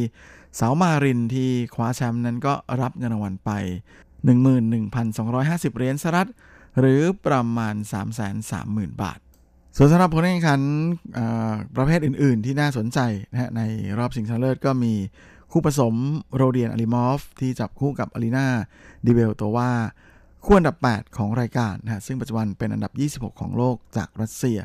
[0.59, 3.51] สาวมารินที่คว้าแชมป์นั้นก็รับเงินรางวัลไป
[4.29, 6.29] 11,250 เหรียญสหรัฐ
[6.79, 7.75] หรือประมาณ
[8.37, 9.19] 330,000 บาท
[9.79, 10.61] ส่วนสำหรับผลแข่งขัน
[11.75, 12.99] ประเภทอื่น ๆ ที่น่าสนใจ
[13.31, 13.61] นะฮะใน
[13.97, 14.93] รอบชิงชนะเลิศก็มี
[15.51, 15.93] คู่ผสม
[16.35, 18.47] โรเดียนอลิมอฟ ที่จับคู่กับอารีนา
[19.05, 19.71] ดิเบลตัวว่า
[20.45, 24.59] คู่อันดับ 8 ของรายการนะซึ่งปัจจุบันเป็นอันดับ 26 ของโลกจากรัสเซีย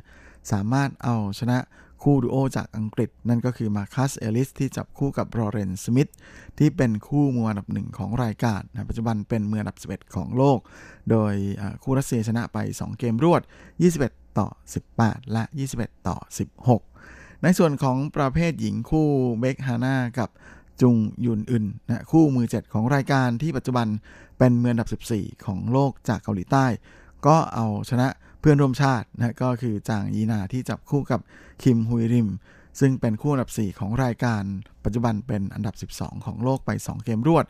[0.52, 1.58] สามารถเอาชนะ
[2.02, 6.10] คู่ดูโอจากอังกฤษ นั่นก็คือมาคัสเอลิสที่จับคู่กับลอเรนสมิธ
[6.58, 10.58] ที่เป็นคู่มืออันดับหนึ่งของรายการนะปัจจุบันเป็นมืออันดับ 11 ของโลก
[11.10, 11.34] โดย
[11.82, 14.48] คู่รัสเซียชนะไป 2 เกมรวด 21 ต่อ
[14.90, 15.42] 18 และ
[15.76, 16.16] 21 ต่อ
[16.78, 19.08] 16 ในส่วนของประเภทหญิงคู่
[19.40, 20.30] เบคฮาน่ากับ
[20.80, 23.86] จุงยุนอึนนะคู่มือ 7 ของรายการที่ปัจจุบัน
[24.38, 26.66] เป็นมืออันดับ 14 ของโลกจากเกาหลีใต้
[27.26, 28.08] ก็เอาชนะ
[28.40, 31.20] เพื่อนร่วมชาตินะก็คือจางยีนาที่จับคู่กับ
[31.62, 32.28] คิมฮุยริม
[32.80, 34.42] ซึ่งเป็นคู่อันดับ 4 ของรายการ
[34.84, 37.44] ปัจจุบันเป็นอันดับ 12 ของโลกไป 2 เกมรวด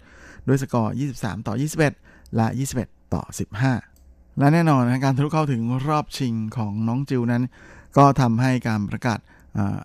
[0.46, 1.54] ด้วยสกอร์ 23 ต่อ
[1.94, 2.46] 21 และ
[2.80, 3.22] 21 ต่อ
[3.60, 3.91] 15
[4.38, 7.42] และแน่นอนนะการทะลุเข้าถึงรอบชิงของน้องจิวนั้น
[7.96, 9.18] ก็ทำให้การประกาศ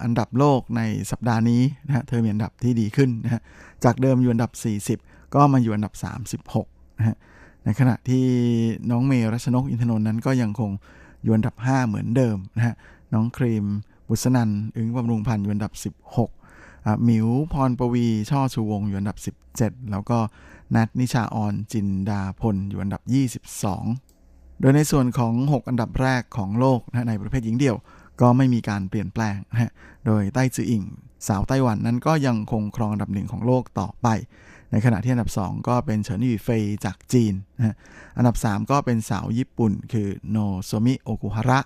[0.04, 0.82] อันดับโลกใน
[1.12, 3.42] สัปดาห์นี้นะฮะเธอมีอันดับที่ดีขึ้นนะฮะ
[3.84, 4.52] จากเดิมอยู่อันดับ
[4.96, 5.94] 40 ก็มาอยู่อันดับ
[6.46, 7.16] 36นะฮะ
[7.64, 8.26] ในขณะที่
[8.92, 10.72] น้องเมรัชนกอินทนนท์นั้นก็ยังคง
[11.24, 12.76] อยู่อันดับ 5 เหมือนเดิมนะฮะ
[13.14, 13.66] น้องครีม
[14.08, 15.74] บุษนันอึ้งบำรุงพันธ์อยู่อันดับ
[16.38, 19.18] 16หมิวพรปวี ช่อชูวงอยู่อันดับ
[19.56, 20.18] 17 แล้วก็
[20.76, 23.02] นัทนิชาออนจินดาพลอยู่อันดับ
[23.56, 24.17] 22
[24.60, 27.78] โดยในส่วนของ 6 อันดับแรกของโลกนะในประเภทหญิงเดี่ยว
[28.22, 29.72] ก็ไม่มีการเปลี่ยนแปลงนะ
[30.06, 30.84] โดยไต้จืออิง
[31.28, 34.08] สาวไต้หวันนั้นก็ยังคงครองอันดับหนึ่งของโลกต่อไป
[34.72, 37.76] ในขณะที่อันดับ 2 ก็เป็นเฉินหยี่เฟยจากจีนนะ
[38.18, 41.60] อันดับ 3 ก็เป็นสาวญี่ปุ่น คือโนโซมิโอกุฮาระ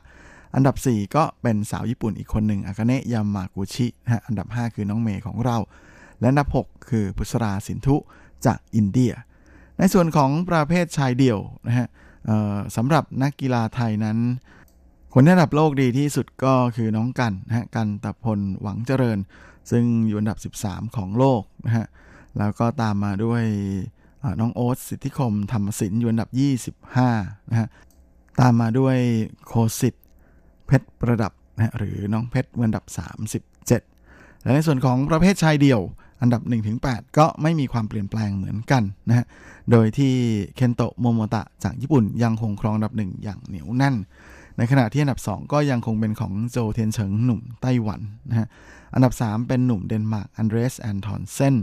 [0.56, 5.58] อันดับ 4 ก็เป็นสาวญี่ปุ่นอีกคนหนึ่งอากาเนะยามากุชินะอันดับ 5 คือน้องเมย์ของเรา
[6.20, 7.96] และอันดับ 6 คือพุสราสินทุ
[8.46, 9.14] จากอินเดีย
[9.78, 11.88] ในส่วนของประเภทชายเดี่ยวนะฮะ
[12.76, 14.18] สำหรับนักกีฬาไทยนั้น
[15.14, 19.18] คนที่อันดับโลกดีที่สุดก็คือน้องกันนะฮะกันตะพลหวังเจริญ
[19.72, 21.86] ซึ่งอยู่อันดับ 13 ของโลกนะฮะ
[22.38, 23.44] แล้วก็ตามมาด้วย
[24.40, 26.30] น้องโอ๊ตสิทธิคมธรรมศิลป์อยู่อันดับ
[26.90, 27.68] 25นะฮะ
[28.40, 28.98] ตามมาด้วย
[29.48, 30.06] โคสิทธิ์
[30.68, 32.84] เพชรประดับนะหรือน้องเพชรอันดับ
[33.60, 35.82] 37 และในส่วนของประเภทชายเดี่ยว
[36.22, 36.42] อันดับ
[36.80, 39.26] 1-8 ก็ไม่มีความเปลี่ยนแปลงเหมือนกันนะฮะ
[39.72, 40.14] โดยที่
[40.56, 43.96] เคนโตะโมโมตะจากญี่ปุ่นยังคงครองอันดับหนึ่งอย่างเหนียวแน่น
[44.58, 48.48] ในขณะที่อันดับ 2 ก็ยังคงเป็นของโจเทียนเฉิงหนุ่มไต้หวันนะฮะ
[48.94, 51.56] อันดับ 3 เป็นหนุ่มเดนมาร์กอันเดรสแอนทอนเซน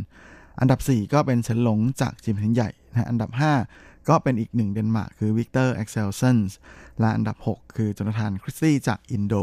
[0.60, 3.30] อันดับ 4 ก็เป็นเฉินหลงจากจีนแผ่นดินใหญ่นะอันดับ
[3.70, 6.56] 5 ก็เป็นอีกหนึ่งเดนมาร์กคือวิกเตอร์เอ็กเซลเซ่น
[7.00, 9.34] และอันดับ 6 คือโจนาธานคริสตี้จากอินโด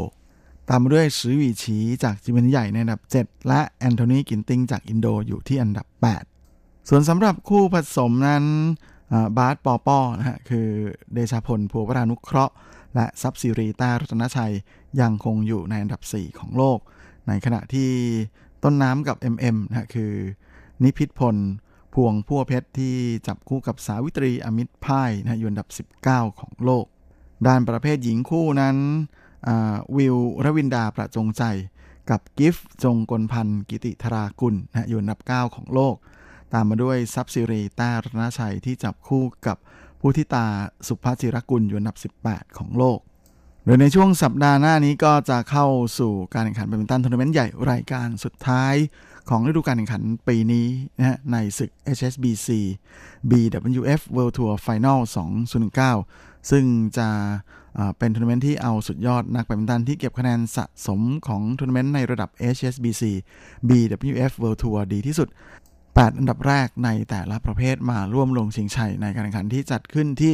[0.70, 5.88] ตามมาด้วยสือวีชีจากจีนแผ่นดินใหญ่ในอันดับ 7 และแอนโทนีกินติงจากอินโดอยู่ที่อันดับ
[6.38, 8.43] 8 ส่วนสำหรับคู่ผสมนั้น
[9.38, 10.68] บาสปอปอนะฮะคือ
[11.13, 12.53] เดชาพลพัววรานุเคราะห์
[12.95, 14.53] และทรัพย์สิรี แต้รัตนชัย
[15.01, 16.80] ยังคงอยู่ในอันดับ 4 ของโลก
[17.28, 17.91] ในขณะที่
[18.63, 20.13] ต้นน้ำกับ MM นะคือ
[20.84, 21.38] นิพิษพล
[21.93, 22.95] พวงพัวเพชรที่
[23.28, 25.68] จับคู่กับสาวิตรีอมิตรพ่ายนะอยู่อันดับ
[26.03, 26.86] 19 ของโลก
[27.47, 28.78] ด้านประเภทหญิงคู่นั้น
[29.97, 31.43] วิวรวินดาประจงใจ
[32.09, 35.95] กับกิฟจงกลพันธ์กิติธรากุลนะอยู่อันดับ 9 ของโลก
[36.53, 39.57] ตามมาด้วยซับซิรีต้ารัตนชัยที่จับคู่กับ
[39.99, 40.45] ผู้ทิตา
[40.87, 41.97] สุภาจิรกุลอยู่อันดับ
[42.29, 42.99] 18 ของโลก
[43.68, 45.68] โดยในช่วงสัปดาห์หน้านี้ก็จะเข้า
[45.99, 48.74] สู่การแข่งขันแบดมินตันทัวร์นาเมนต์ใหญ่รายการสุดท้าย
[49.30, 52.49] ของฤดูกาลแข่งขันปีนี้นะฮะในศึก HSBC
[53.30, 54.99] BWF World Tour Final
[55.74, 56.66] 2019 ซึ่ง
[56.97, 57.09] จะ
[57.97, 63.03] เป็นทัวร์นาเมนต์ที่เอาสุดยอดนักแบดมินตันที่เก็บคะแนนสะสมของทัวร์นาเมนต์ในระดับ HSBC
[63.70, 65.28] BWF World Tour ดีที่สุด
[65.95, 70.33] 8 อันดับแรกในแต่ละประเภทมาร่วมลงชิงชัยในการแข่งขันที่จัดขึ้นที่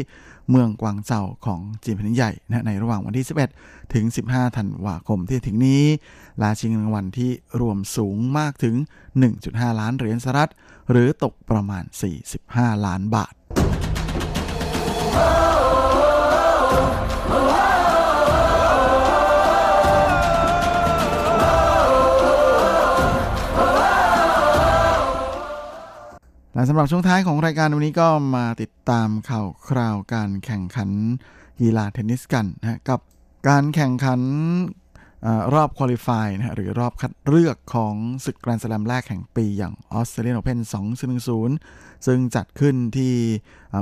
[0.50, 3.26] เมืองกวางเจาของจีนแผ่นใหญ่นะในระหว่างวันที่
[3.58, 5.84] 11 ถึง 15 ธันวาคมที่ถึงนี้
[6.42, 7.32] ลาชิงรางวัลที่
[7.62, 8.76] รวมสูงมากถึง
[9.28, 10.52] 1.5 ล้านเหรียญสหรัฐ
[10.92, 11.84] หรือตกประมาณ
[12.34, 13.34] 45 ล้านบาท
[26.54, 30.90] และสำหรับช่วงท้ายของรายการวันนี้ก็มาติดตามข่าวคราวการแข่งขัน
[31.62, 33.00] กีฬาเทนนิสกันนะกับ
[33.50, 34.22] การแข่งขัน
[35.26, 37.96] อรอบคุริฟายนะหรือรอบคัดเลือกของ
[38.26, 40.60] ศึกแกรนด์สแลมแรกแห่งปีอย่างออสเตรเลียนโอเพน
[41.34, 43.14] 2010 ซึ่งจัดขึ้นที่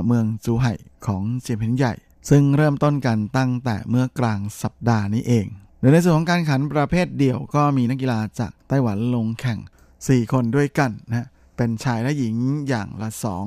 [0.06, 0.74] เมืองจูไห่
[1.06, 1.94] ของเจียนแผ่นใหญ่
[2.30, 5.46] ซึ่งเริ่มต้นกันตั้งแต่เมื่อกลางสัปดาห์นี้เอง
[5.80, 9.58] โดยในส่วนของการขันประเภทเดี่ยวก็มีนักกีฬาจากไต้หวันลงแข่ง
[9.96, 11.28] 4 คนด้วยกันนะ
[11.62, 12.36] เป็นชายและหญิง
[12.68, 13.44] อย่างละสอง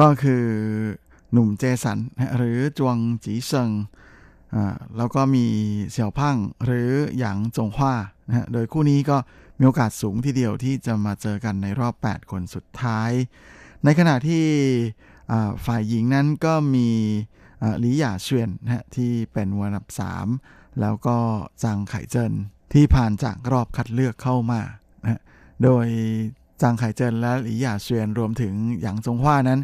[0.00, 0.44] ก็คือ
[1.32, 1.98] หนุ่มเจสัน
[2.36, 3.70] หรือจวงจีเซิง
[4.96, 5.46] แล้วก็มี
[5.90, 7.94] เสี่ยวพังหรือหยางจงฮวา
[8.28, 9.16] นะโดยคู่นี้ก็
[9.58, 13.10] มีโอกาสสูงทีเดียวที่จะมาเจอกันในรอบ 8 คนสุดท้าย
[13.84, 14.44] ในขณะที่
[15.66, 16.88] ฝ่ายหญิงนั้นก็มี
[17.80, 19.86] หลี่หย่าเชวียนนะที่เป็นวันดับ
[20.32, 21.18] 3 แล้วก็
[21.62, 22.32] จางไข่เจิน
[22.74, 24.60] ที่ผ่านจากรอบคัดเลือกเข้ามา
[25.02, 25.20] นะ
[25.62, 25.86] โดย
[26.62, 29.60] จางไข่เจินและหลี่หย่าเชวียนรวมถึงหยางจงฮวานั้น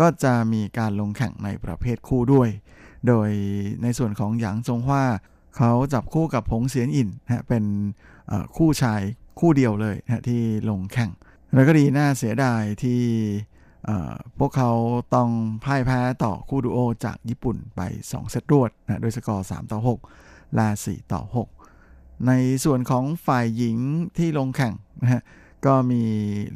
[0.00, 2.48] ก็จะมีการลงแข่งในประเภทคู่ด้วย
[3.08, 3.30] โดย
[3.82, 5.04] ในส่วนของหยางจงฮวา
[5.56, 7.64] เขาจับคู่กับผงเสียนอินนะเป็น
[8.56, 9.00] คู่ชาย
[9.40, 11.10] คู่เดียวเลยนะที่ลงแข่ง
[11.54, 13.00] แล้วก็ดีน่าเสียดายที่
[14.38, 14.70] พวกเขา
[15.14, 15.30] ต้อง
[15.64, 19.78] พ่ายแพ้ต่อคู่ดูโอจากญี่ปุ่นไป 2 เซตรวดนะโดยสกอร์ 3 ต่อ
[20.18, 21.22] 6 และ 4 ต่อ
[21.74, 22.32] 6 ใน
[22.64, 23.76] ส่วนของฝ่ายหญิง
[24.18, 25.22] ที่ลงแข่งนะฮะ
[25.66, 26.02] ก็มี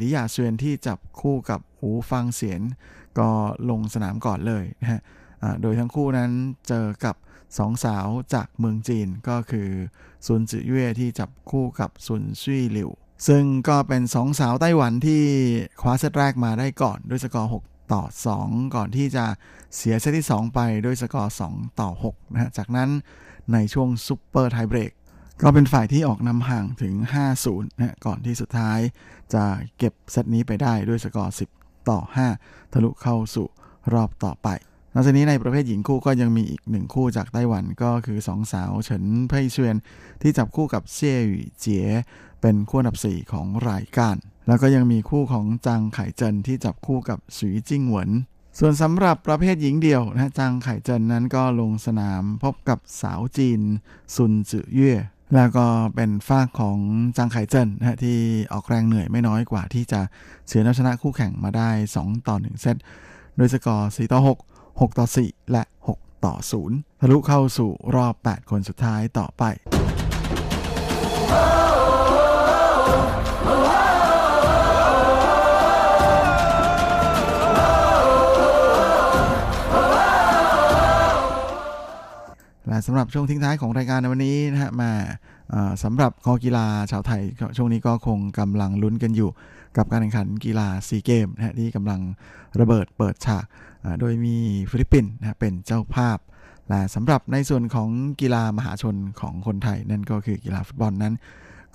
[0.00, 2.62] ลิยาเซวนที่จับคู่กับหูฟังเสียน
[3.18, 3.30] ก็
[3.70, 5.00] ลงสนามก่อนเลยนะฮะ
[5.62, 6.30] โดยทั้งคู่นั้น
[6.68, 7.16] เจอกับ
[7.58, 9.68] สองสาวจากเมืองจีนก็คือ
[10.26, 12.90] ซุนจือเย่ที่จับคู่กับซุนซุยหลิว
[13.28, 15.22] ซึ่งก็เป็นสองสาวไต้หวันที่
[15.80, 18.02] คว้าเซตแรกมาได้ก่อนด้วยสกอร์ 6 ต่อ
[18.38, 19.24] 2 ก่อนที่จะ
[19.76, 22.90] เสียเซตที่ 2 ไปด้วยสกอร์ 2 ต่อ 6 นะฮะจากนั้น
[23.52, 24.92] ในช่วง super tiebreak
[25.42, 26.94] ก็เป็นฝ่ายที่ออกนำห่างถึง
[27.36, 28.78] 5-0นะก่อนที่สุดท้าย
[29.34, 29.44] จะ
[29.78, 31.98] เก็บเซตนี้ไปได้ด้วยสกอร์ 10 ต่อ
[32.36, 33.48] 5 ทะลุเข้าสู่
[33.92, 34.48] รอบต่อไป
[34.94, 39.76] นอกจากนี้ในประเภทหญิงคู่ก็ยังมีอีกหนึ่งคู่จากไต้หวันก็คือสองสาวเฉินเพ่ยเชียน
[40.22, 41.88] ที่จับคู่กับเซี่ยหยู่เจี๋ย
[42.40, 44.16] เป็นคู่อันดับ 4 ของรายการ
[44.46, 48.10] แล้วก็ยังมีคู่ของจางไข่เจินที่จับคู่กับสุยจิ้งเหวิน
[48.58, 53.60] ส่วนสำหรับประเภทหญิงเดี่ยวนะจางไข่เจินนั้นก็ลงสนามพบกับสาวจีน
[54.14, 54.94] ซุนจือเย่
[55.34, 56.78] แล้วก็เป็นฝากของ
[57.16, 58.18] จางไข่เจินนะที่
[58.52, 60.00] ออกแรงเหนื่อยไม่น้อยกว่าที่จะ
[60.46, 62.76] เสียนชนะคู่แข่งมาได้ 2 ต่อ 1 เซต
[63.36, 65.62] โดยสกอร์ 4 ต่อ 6 6 ต่อ 4 และ
[65.94, 66.34] 6 ต่อ
[66.68, 69.42] 0 ทะลุเข้าสู่รอบ 8 คนสุดท้ายต่อไป
[82.68, 84.90] และสำหรับช่วงทิ้งท้ายของรายการในวันนี้นะฮะมา
[85.82, 87.22] สำหรับคอกีฬาชาวไทย
[87.56, 89.30] ช่วงนี้ก็คงกำลังลุ้นกันอยู่
[89.76, 92.00] กับการแข่งขันกีฬาซีเกมนะฮะที่กำลัง
[92.60, 93.44] ระเบิดเปิดฉาก
[94.00, 94.36] โดยมี
[94.70, 96.18] ฟิลิปปินส์นะเป็นเจ้าภาพ
[96.68, 97.88] และสำหรับในส่วนของ
[98.20, 101.14] กีฬามหาชนของคนไทย นั่นก็คือกีฬาฟุตบอลนั้น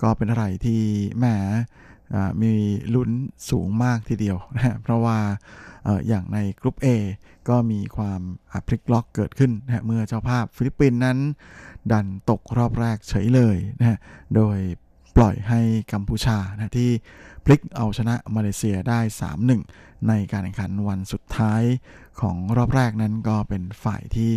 [0.02, 0.80] ก็เป็นอะไรที่
[1.18, 1.24] แหม
[2.42, 2.52] มี
[2.94, 3.10] ลุ้น
[3.50, 5.18] สูงมากทีเดียวนะเพราะว่า
[6.08, 6.86] อย่างในกลุ่ม A
[7.48, 8.20] ก็มีความ
[8.66, 11.18] พลิกล็อกเกิดขึ้นนะเมื่อเจ้าภาพฟิลิปปินส์นั้น
[11.92, 13.98] ดันตกรอบแรกเฉยเลยนะ
[14.36, 14.58] โดย
[15.16, 15.60] ปล่อยให้
[15.92, 16.90] กัมพูชานะที่
[17.44, 19.00] พลิกเอาชนะมาเลเซียได้
[19.52, 21.62] 3-1 ในการแข่งขันวันสุดท้าย
[22.20, 24.30] ของรอบแรกนั้นก็เป็นฝ่ายที่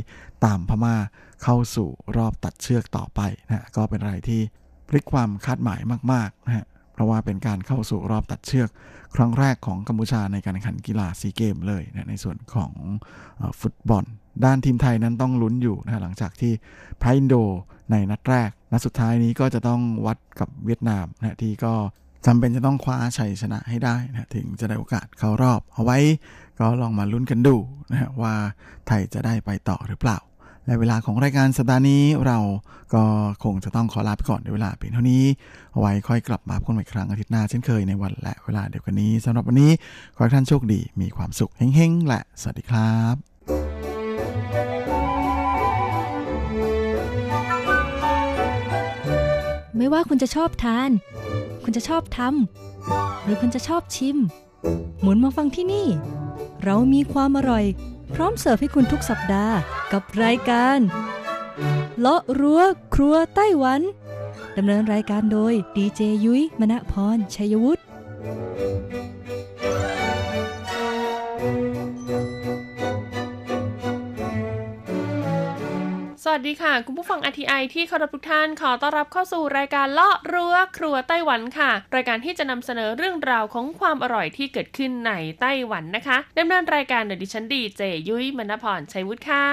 [0.45, 0.95] ตามพม่า
[1.43, 4.41] เข้าสู่รอบตัดเชือกต่อไปนะก็เป็นอะไรที่
[4.89, 5.81] พลิกความคาดหมาย
[6.13, 6.65] มากๆนะฮะ
[6.97, 8.69] เพราะว่าเป็นการเข้าสู่รอบตัดเชือก
[9.15, 12.71] ครั้งแรกของกัมพูชาในการแข่งขันกีฬาซีเกมเลยนะในส่วนของ
[13.61, 14.03] ฟุตบอล
[14.45, 16.53] ด้านทีมไทยนั้นต้องลุ้นอยู่นะหลังจากที่
[16.99, 17.35] ไพรอินโด
[17.91, 21.73] ในนัดแรก นัดสุดท้ายนี้ก็จะต้องวัดกับเวียดนามนะที่ก็
[22.25, 25.97] จำเป็นจะต้องคว้าชัยชนะให้ได้นะถึงจะได้โอกาสเข้ารอบ เอาไว้
[26.59, 27.55] ก็ลองมาลุ้นกันดู
[27.91, 28.33] นะฮะว่า
[28.87, 30.17] ไทยจะได้ไปต่อหรือเปล่า
[30.67, 32.37] และเวลาของรายการสัปดาห์นี้เรา
[32.93, 33.03] ก็
[33.43, 35.23] คงจะต้องขอลาไปก่อนในเวลาเพียงเท่านี้
[35.71, 39.71] เอาไว้ค่อยกลับมาพบกันใหม่ครั้งอาทิตย์หน้าเช่นเคยในวันและเวลาเดียวกันนี้สำหรับวันนี้
[40.15, 43.15] ขอให้ท่านโชคดีมีความสุขเฮ้งๆ และสวัสดีครับ
[49.77, 50.89] ไม่ว่าคุณจะชอบทาน
[51.63, 54.17] คุณจะชอบทำ หรือคุณจะชอบชิม
[55.01, 55.87] หมุนมาฟังที่นี่
[56.63, 57.65] เรามีความอร่อย
[58.13, 59.57] พร้อมเสิร์ฟให้คุณทุกสัปดาห์
[59.93, 60.79] กับรายการ
[61.99, 62.61] เลาะรั้ว
[62.95, 63.81] ครัวไต้หวัน
[64.57, 67.81] ดำเนินรายการโดยดีเจยุ้ยมณพรชัยวุฒิ
[76.39, 85.11] วัสดีค่ะ คุณผู้ฟัง RTI ที่เคารพทุกท่านขอต้อนรับเข้าสู่รายการเลาะรั้วครัวไต้หวันค่ะ รายการที่จะนำเสนอเรื่องราวของความอร่อยที่เกิดขึ้นใน
[85.41, 89.45] ไต้หวันนะคะดำเนินรายการโดยดิฉันดีเจยุ้ยมณพรชัยวุฒิค่ะ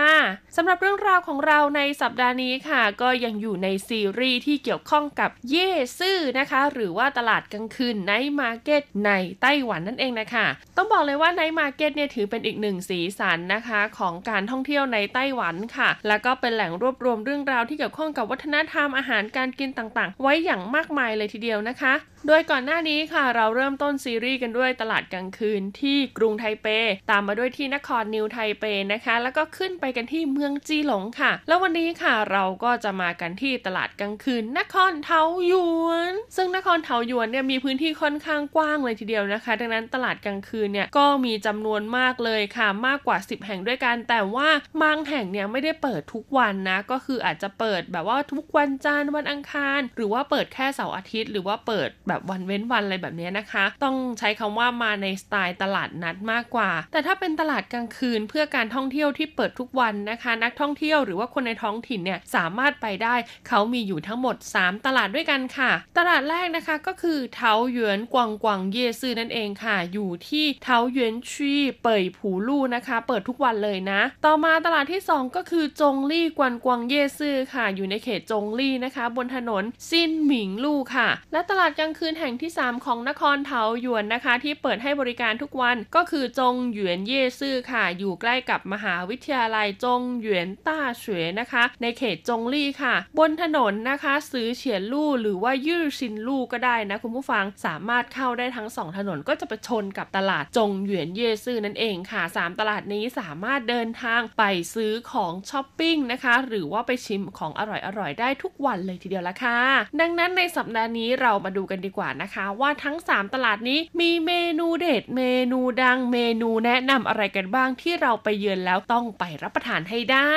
[0.57, 9.11] สำหรับเรื่องราวของเราในสัปดาห์นี้ค่ะ ก็ยังอยู่ในซีรีส์ที่เกี่ยวข้องกับ夜市นะคะ หรือว่าตลาดกลางคืน night market ใน
[9.43, 21.95] ไต้หวันนั่นเองนะคะต้องบอกเลยว่า night market เนี่ยถือเป็นอีกหนึ่งสีสันนะคะ ของการท่องเที่ยวในไต้หวันค่ะ แล้วก็เป็นแหล่งรวบรวมเรื่องราวที่เกี่ยวข้องกับวัฒนธรรมอาหารการกินต่างๆ ไว้อย่างมากมายเลยทีเดียวนะคะ
[22.29, 26.67] โดยก่อนหน้านี้ค่ะเราเริ่มต้นซีรีส์กันด้วยตลาดกลางคืนที่กรุงไทเป
[27.11, 35.53] ตามมาด้วยที่นครนิวไทเปนะคะ แล้วก็ขึ้นไปกันที่เมืองจีหลงค่ะ แล้ววันนี้ค่ะเราก็จะมากันที่ตลาดกลางคืน นครเทาหย
[35.85, 44.49] วน ซึ่งนครเทาหยวนเนี่ยมีพื้นที่ค่อนข้างกว้างเลยทีเดียวนะคะ ดังนั้นตลาดกลางคืนเนี่ยก็มีจำนวนมากเลยค่ะ มากกว่า 10 แห่งด้วยกัน แต่ว่า
[44.83, 63.15] บางแห่งเนี่ยไม่ได้เปิดทุกวันนะ ก็คืออาจจะเปิดแบบว่าทุกวันจันทร์วันอังคาร หรือว่าเปิดแค่เสาร์อาทิตย์ หรือว่าเปิดแบบวันเว้นวันอะไรแบบนี้นะคะ ต้องใช้คำว่ามาในสไตล์ตลาดนัดมากกว่า แต่ถ้าเป็นตลาดกลางคืนเพื่อการท่องเที่ยวที่เปิดทุกวันนะคะ นักท่องเที่ยวหรือว่าคนในท้องถิ่นเนี่ยสามารถไปได้
[63.49, 87.85] เขามีอยู่ทั้งหมด 3 ตลาดด้วยกันค่ะ ตลาดแรกนะคะก็คือเทาหยวนกวางกวางเยซือนั่นเองค่ะ อยู่ที่เทาหยวนชีเป่ยผูลู่นะคะ เปิดทุกวันเลยนะ ต่อมาตลาดที่ 2 ก็คือจงลี่กวางกวางเย่ซื่อค่ะ อยู่ในเขตจงลี่นะคะ บนถนนซินหมิงลู่ค่ะ และตลาดกลางคืนแห่งที่ 3 ของนครเทาหยวนนะคะ ที่เปิดให้บริการทุกวันก็คือจงหยวนเย่ซื่อค่ะ
[87.99, 104.43] อยู่ใกล้กับมหาวิทยาลัยจงหยวนต้าเฉวยนะคะ ในเขตจงลี่ค่ะ บนถนนนะคะซื้อเฉียนลู่หรือว่ายื่อซินลู่ก็ได้นะคุณผู้ฟังสามารถเข้าได้ทั้ง 2 ถนนก็จะไปชนกับตลาดจงหยวนเย่ซื่อนั่นเองค่ะ 3 ตลาดนี้สามารถเดินทางไป
[104.75, 107.63] ซื้อของช้อปปิ้งนะคะหรือว่าไปชิมของอ
[107.99, 109.59] ร่อยๆ ได้ทุกวันเลยทีเดียวละค่ะ
[110.01, 115.23] ดังนั้นในสัปดาห์นี้เรามาดูกันดีกว่านะคะ ว่าทั้ง 3 ตลาดนี้มีเมนูเด็ด เม
[115.53, 120.37] นูดัง เมนูแนะนำอะไรกันบ้างที่เราไปเยือนแล้วต้องไปรับประทานให้ได้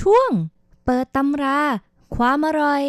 [0.00, 0.30] ช่วง
[0.84, 1.60] เปิดตำรา
[2.16, 2.84] ความอร่อย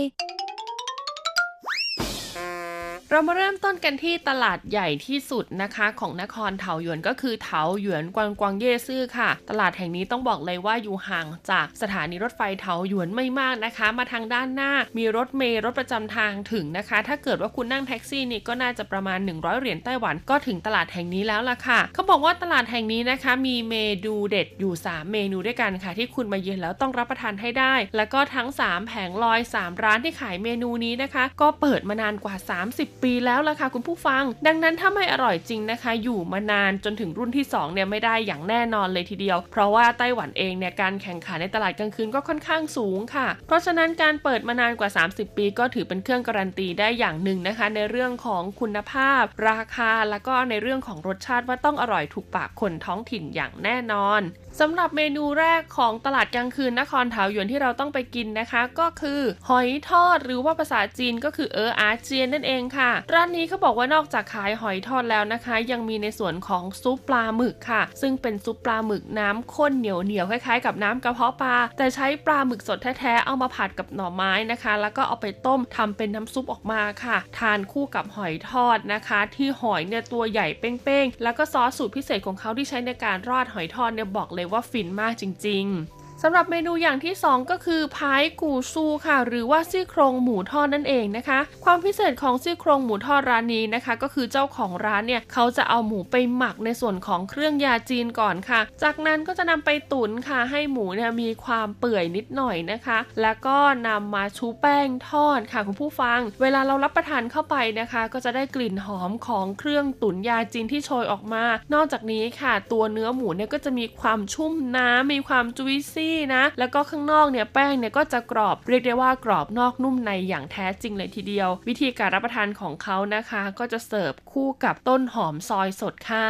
[3.12, 29.40] เรามาเริ่มต้นกันที่ตลาดใหญ่ที่สุดนะคะ ของนครเถาหยวนก็คือเถาหยวนกวางกวางเย่ซื่อค่ะ ตลาดแห่งนี้ต้องบอกเลยว่าอยู่ห่างจากสถานีรถไฟเถาหยวนไม่มากนะคะ มาทางด้านหน้ามีรถเมล์รถประจำทางถึงนะคะ ถ้าเกิดว่าคุณนั่งแท็กซี่นี่ก็น่าจะประมาณ 100 เหรียญไต้หวันก็ถึงตลาดแห่งนี้แล้วล่ะค่ะ เขาบอกว่าตลาดแห่งนี้นะคะ มีเมนูเด็ดอยู่ 3 เมนูด้วยกันค่ะ ที่คุณมาเยือนแล้วต้องรับประทานให้ได้ แล้วก็ทั้ง 3 แผงลอย
[29.62, 32.36] 3 ร้านที่ขายเมนูนี้นะคะ ก็เปิดมานานกว่า
[32.68, 54.22] 30ปีแล้วล่ะค่ะคุณผู้ฟัง ดังนั้นถ้าไม่อร่อยจริงนะคะ อยู่มานานจนถึงรุ่นที่2เนี่ยไม่ได้อย่างแน่นอนเลยทีเดียว เพราะว่าไต้หวันเองเนี่ยการแข่งขันในตลาดกลางคืนก็ค่อนข้างสูงค่ะ เพราะฉะนั้นการเปิดมานานกว่า 30 ปี ก็ถือเป็นเครื่องการันตีได้อย่างหนึ่งนะคะ ในเรื่องของคุณภาพ ราคาแล้วก็ในเรื่องของรสชาติว่าต้องอร่อยถูกปากคนท้องถิ่นอย่างแน่นอน
[54.60, 93.94] สำหรับเมนูแรกของตลาดกลางคืนนครเถาหยวนที่เราต้องไปกินนะคะ ก็คือ หอยทอดหรือว่าภาษาจีนก็คือเอออาเจียนนั่นเองค่ะร้านนี้เขาบอกว่านอกจากขายหอยทอดแล้วนะคะ ยังมีในส่วนของซุปปลาหมึกค่ะ ซึ่งเป็นซุปปลาหมึกน้ำข้นเหนียวเหนียวคล้ายๆ กับน้ำกระเพาะปลา แต่ใช้ปลาหมึกสดแท้ๆเอามาผัดกับหน่อไม้นะคะ แล้วก็เอาไปต้มทำเป็นน้ำซุปออกมาค่ะ ทานคู่กับหอยทอดนะคะ ที่หอยเนี่ยตัวใหญ่เป้งๆแล้วก็ซอสสูตรพิเศษของเขาที่ใช้ในการราดหอยทอดเนี่ยบอกเลยว่าฟินมากจริง ๆ สำหรับเมนูอย่างที่ 2 ก็คือพายกูซูค่ะ หรือว่าซี่โครงหมูทอดนั่นเองนะคะ ความพิเศษของซี่โครงหมูทอดร้านนี้นะคะ
[94.04, 103.58] ก็คือเจ้าของร้านเนี่ยเขาจะเอาหมูไปหมักในส่วนของเครื่องยาจีนก่อนค่ะ จากนั้นก็จะนำไปตุ๋นค่ะ ให้หมูเนี่ยมีความเปื่อยนิดหน่อยนะคะ แล้วก็
[103.88, 111.44] นำมาชูแป้งทอดค่ะคุณผู้ฟัง เวลาเรารับประทานเข้าไปนะคะ ก็จะได้กลิ่นหอมของเครื่องตุ๋นยาจีนที่โชยออกมา
[111.74, 126.30] นอกจากนี้ค่ะ ตัวเนื้อหมูเนี่ยก็จะมีความชุ่มน้ำมีความจุยซี่นะ แล้วก็ข้างนอกเนี่ยแป้งเนี่ยก็จะกรอบเรียกได้ว่ากรอบนอกนุ่มในอย่างแท้จริงเลยทีเดียว วิธีการรับประทานของเขานะคะ ก็จะเสิร์ฟคู่กับต้นหอมซอยสดค่ะ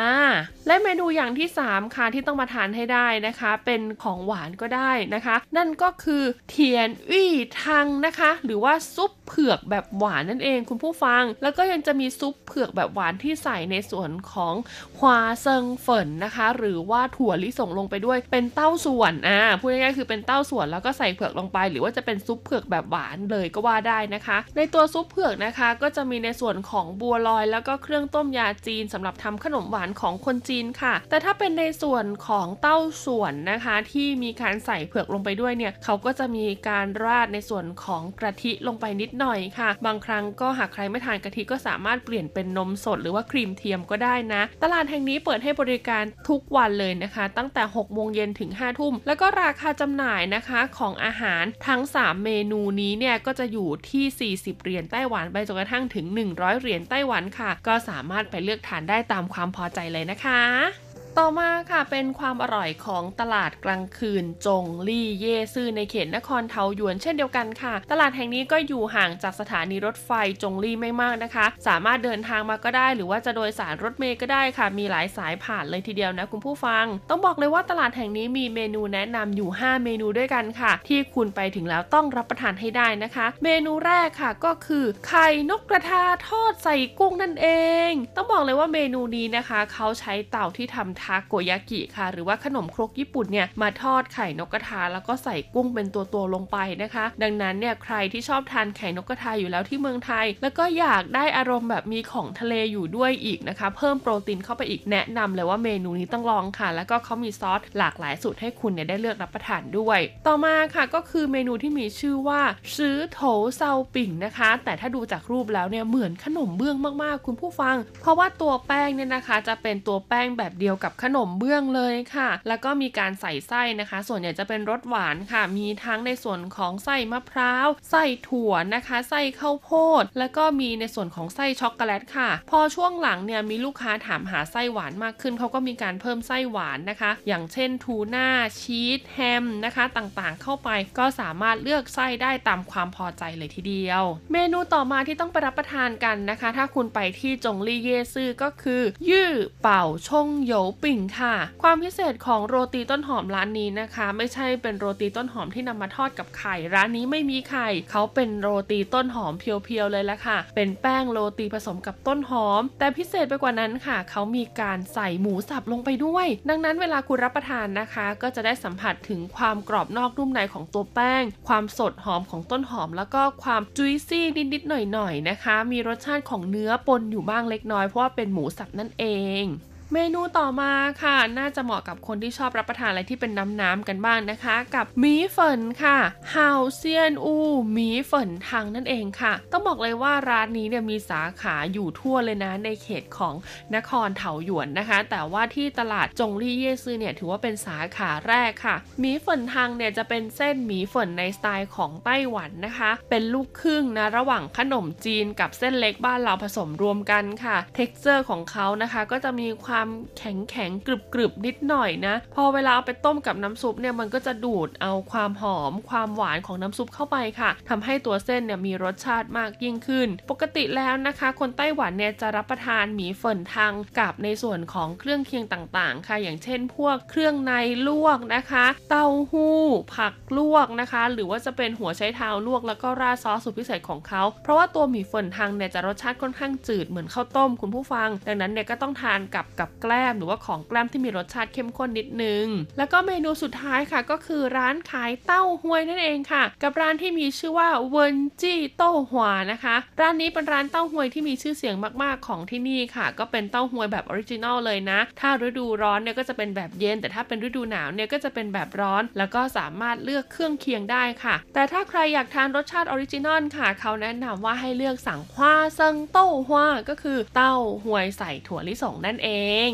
[0.67, 7.31] และเมนูอย่างที่ 3 ค่ะที่ต้องมาทานให้ได้นะคะ เป็นของหวานก็ได้นะคะ นั่นก็คือเทียนอี้
[7.63, 14.53] ทังนะคะ หรือว่าซุป เผือกแบบหวานนั่นเองคุณผู้ฟัง แล้วก็ยังจะมีซุปเผือกแบบหวานที่ใส่ในส่วนของ
[14.99, 56.59] 花生粉นะคะ หรือว่าถั่วลิสงลงไปด้วยเป็นเต้าส่วนอ่าพูดง่ายๆคือเป็นเต้าส่วนแล้วก็ใส่เผือกลงไป หรือว่าจะเป็นซุปเผือกแบบหวานเลยก็ว่าได้นะคะ ในตัวซุปเผือกนะคะก็จะมีในส่วนของบัวลอย แล้วก็เครื่องต้มยาจีนสำหรับทำขนมหวานของคนจีนค่ะ แต่ถ้าเป็นในส่วนของเต้าส่วนนะคะ ที่มีการใส่เผือกลงไปด้วยเนี่ยเขาก็จะมีการราดในส่วนของกะทิลงไปนิดหน่อยค่ะ บางครั้งก็หากใครไม่ทานกะทิก็สามารถเปลี่ยนเป็นนมสดหรือว่าครีมเทียมก็ได้นะ ตลาดแห่งนี้เปิดให้บริการทุกวันเลยนะคะ ตั้งแต่6โมงเย็นถึง5ทุ่ม แล้วก็ราคาจำหน่ายนะคะของอาหารทั้ง 3 เมนูนี้เนี่ยก็จะอยู่ที่ 40 เหรียญไต้หวันไปจนกระทั่งถึง 100
[56.59, 60.86] เหรียญไต้หวันค่ะ ก็สามารถไปเลือกทานได้ตามความพอใจเลยนะคะ
[61.21, 70.11] ต่อมาค่ะเป็นความอร่อยของตลาดกลางคืนจงลี่เย่ซื่อในเขตนครเทาหยวนเช่นเดียวกันค่ะ ตลาดแห่งนี้ก็อยู่ห่างจากสถานีรถไฟ
[70.41, 87.47] จงลี่ไม่มากนะคะ สามารถเดินทางมาก็ได้ หรือว่าจะโดยสารรถเมล์ก็ได้ค่ะ มีหลายสายผ่านเลยทีเดียวนะคุณผู้ฟัง ต้องบอกเลยว่าตลาดแห่งนี้มีเมนูแนะนำอยู่ 5 เมนูด้วยกันค่ะ ที่คุณไปถึงแล้วต้องรับประทานให้ได้นะคะ เมนูแรกค่ะก็คือไข่นกกระทาทอดใส่กุ้งนั่นเอ
[87.89, 112.41] ง ต้องบอกเลยว่าเมนูนี้นะคะ เขาใช้เต่าที่ทำทาโกยากิค่ะ หรือว่าขนมครกญี่ปุ่นเนี่ยมาทอดไข่นกกระทา แล้วก็ใส่กุ้งเป็นตัวตัวๆลงไปนะคะ ดังนั้นเนี่ยใครที่ชอบทานไข่นกกระทาอยู่แล้วที่เมืองไทย แล้วก็อยากได้อารมณ์แบบมีของทะเลอยู่ด้วยอีกนะคะ เพิ่มโปรตีนเข้าไปอีกแนะนำเลยว่าเมนูนี้ต้องลองค่ะ แล้วก็เขามีซอสหลากหลายสูตรให้คุณเนี่ยได้เลือกรับประทานด้วย ต่อมาค่ะก็คือเมนูที่มีชื่อว่า
[112.77, 113.19] ซื้อโถ
[113.55, 129.71] เซาปิ่งนะคะ แต่ถ้าดูจากรูปแล้วเนี่ยเหมือนขนมเบื้องมากๆ คุณผู้ฟัง เพราะว่าตัวแป้งเนี่ยนะคะ จะเป็นตัวแป้งแบบเดียวกับขนมเบื้องเลยค่ะ แล้วก็มีการใส่ไส้นะคะ ส่วนใหญ่จะเป็นรสหวานค่ะ มีทั้งในส่วนของไส้มะพร้าวไส้ถั่วนะคะไส้ข้าวโพ
[130.01, 138.27] ด แล้วก็มีในส่วนของไส้ช็อกโกแลตค่ะ พอช่วงหลังเนี่ยมีลูกค้าถามหาไส้หวานมากขึ้นเขาก็มีการเพิ่มไส้หวานนะคะ อย่างเช่นทูน่า
[138.59, 140.69] ชีสแฮมนะคะ ต่างๆ เข้าไป
[140.99, 149.31] ก็สามารถเลือกไส้ได้ตามความพอใจเลยทีเดียว เมนูต่อมาที่ต้องไปรับประทานกันนะคะ ถ้าคุณไปที่จงลี่เย่ซื่อก็คือ ยื่อ
[149.61, 179.05] เป่าชงโหยวปิ่งค่ะ ความพิเศษของโรตีต้นหอมร้านนี้นะคะ ไม่ใช่เป็นโรตีต้นหอมที่นำมาทอดกับไข่ ร้านนี้ไม่มีไข่ เขาเป็นโรตีต้นหอมเพียวๆเลยละค่ะ เป็นแป้งโรตีผสมกับต้นหอม แต่พิเศษไปกว่านั้นค่ะ เขามีการใส่หมูสับลงไปด้วย ดังนั้นเวลาคุณรับประทานนะคะ ก็จะได้สัมผัสถึงความกรอบนอกนุ่มในของตัวแป้ง ความสดหอมของต้นหอม แล้วก็ความจุยซี่นิดๆหน่อยๆนะคะ มีรสชาติของเนื้อปนอยู่บ้างเล็กน้อยเพราะว่าเป็นหมูสับนั่นเอ
[179.43, 179.45] ง
[179.93, 180.71] เมนูต่อมา
[181.03, 183.31] ค่ะ น่าจะเหมาะกับคนที่ชอบรับประทานอะไรที่เป็น
[183.61, 185.97] น้ำๆกันบ้างนะคะ กับ 米粉 ค่ะ
[186.35, 187.33] ฮาวเซียนอู
[187.73, 193.33] 米粉湯 นั่นเองค่ะ ต้องบอกเลยว่าร้านนี้เนี่ยมีสาขาอยู่ทั่วเลยนะในเขตของ
[193.75, 209.76] นครเถาหยวนนะคะ แต่ว่าที่ตลาดจงลี่ 夜市 เนี่ยถือว่าเป็นสาขาแรกค่ะ米粉湯 เนี่ยจะเป็นเส้น 米粉 ในสไตล์ของไต้หวันนะคะ เป็นลูกครึ่งนะระหว่างขนมจีนกับเส้นเล็กบ้านเราผสมรวมกันค่ะ texture ของเขานะคะ ก็จะมีความ
[210.17, 227.53] แข็งแข็งกรึบกรึบๆนิดหน่อยนะ พอเวลาเอาไปต้มกับน้ำซุปเนี่ยมันก็จะดูดเอาความหอม ความหวานของน้ำซุปเข้าไปค่ะทำให้ตัวเส้นเนี่ยมีรสชาติมากยิ่งขึ้น ปกติแล้วนะคะ คนไต้หวันเนี่ยจะรับประทานหมี่เฟินทางกับในส่วนของเครื่องเคียงต่างๆ ค่ะ อย่างเช่น พวกเครื่องใน
[227.87, 229.61] ลวกนะคะ เต้าหู้
[229.95, 242.45] ผักลวกนะคะ หรือว่าจะเป็นหัวไชเท้าลวกแล้วก็ราดซอสสูตรพิเศษของเขา เพราะว่าตัวหมี่เฟินทางเนี่ยจะรสชาติค่อนข้างจืดเหมือนข้าวต้มคุณผู้ฟัง ดังนั้นเนี่ยก็ต้องทานกับกับกับแกล้มหรือว่าของแกล้มที่มีรสชาติเข้มข้นนิดนึง
[242.77, 269.71] แล้วก็เมนูสุดท้ายค่ะ ก็คือร้านขายเต้าฮวยนั่นเองค่ะ กับร้านที่มีชื่อว่าเวินจี้เต้าหวานะคะ ร้านนี้เป็นร้านเต้าฮวยที่มีชื่อเสียงมากๆของที่นี่ค่ะ ก็เป็นเต้าฮวยแบบ original เลยนะ ถ้าฤดูร้อนเนี่ยก็จะเป็นแบบเย็น แต่ถ้าเป็นฤดูหนาวเนี่ยก็จะเป็นแบบร้อน แล้วก็สามารถเลือกเครื่องเคียงได้ค่ะ แต่ถ้าใครอยากทานรสชาติ original ค่ะ เขาแนะนำว่าให้เลือกสั่ง花生豆花 ก็คือเต้าฮวยใส่ถั่วลิสงนั่นเองง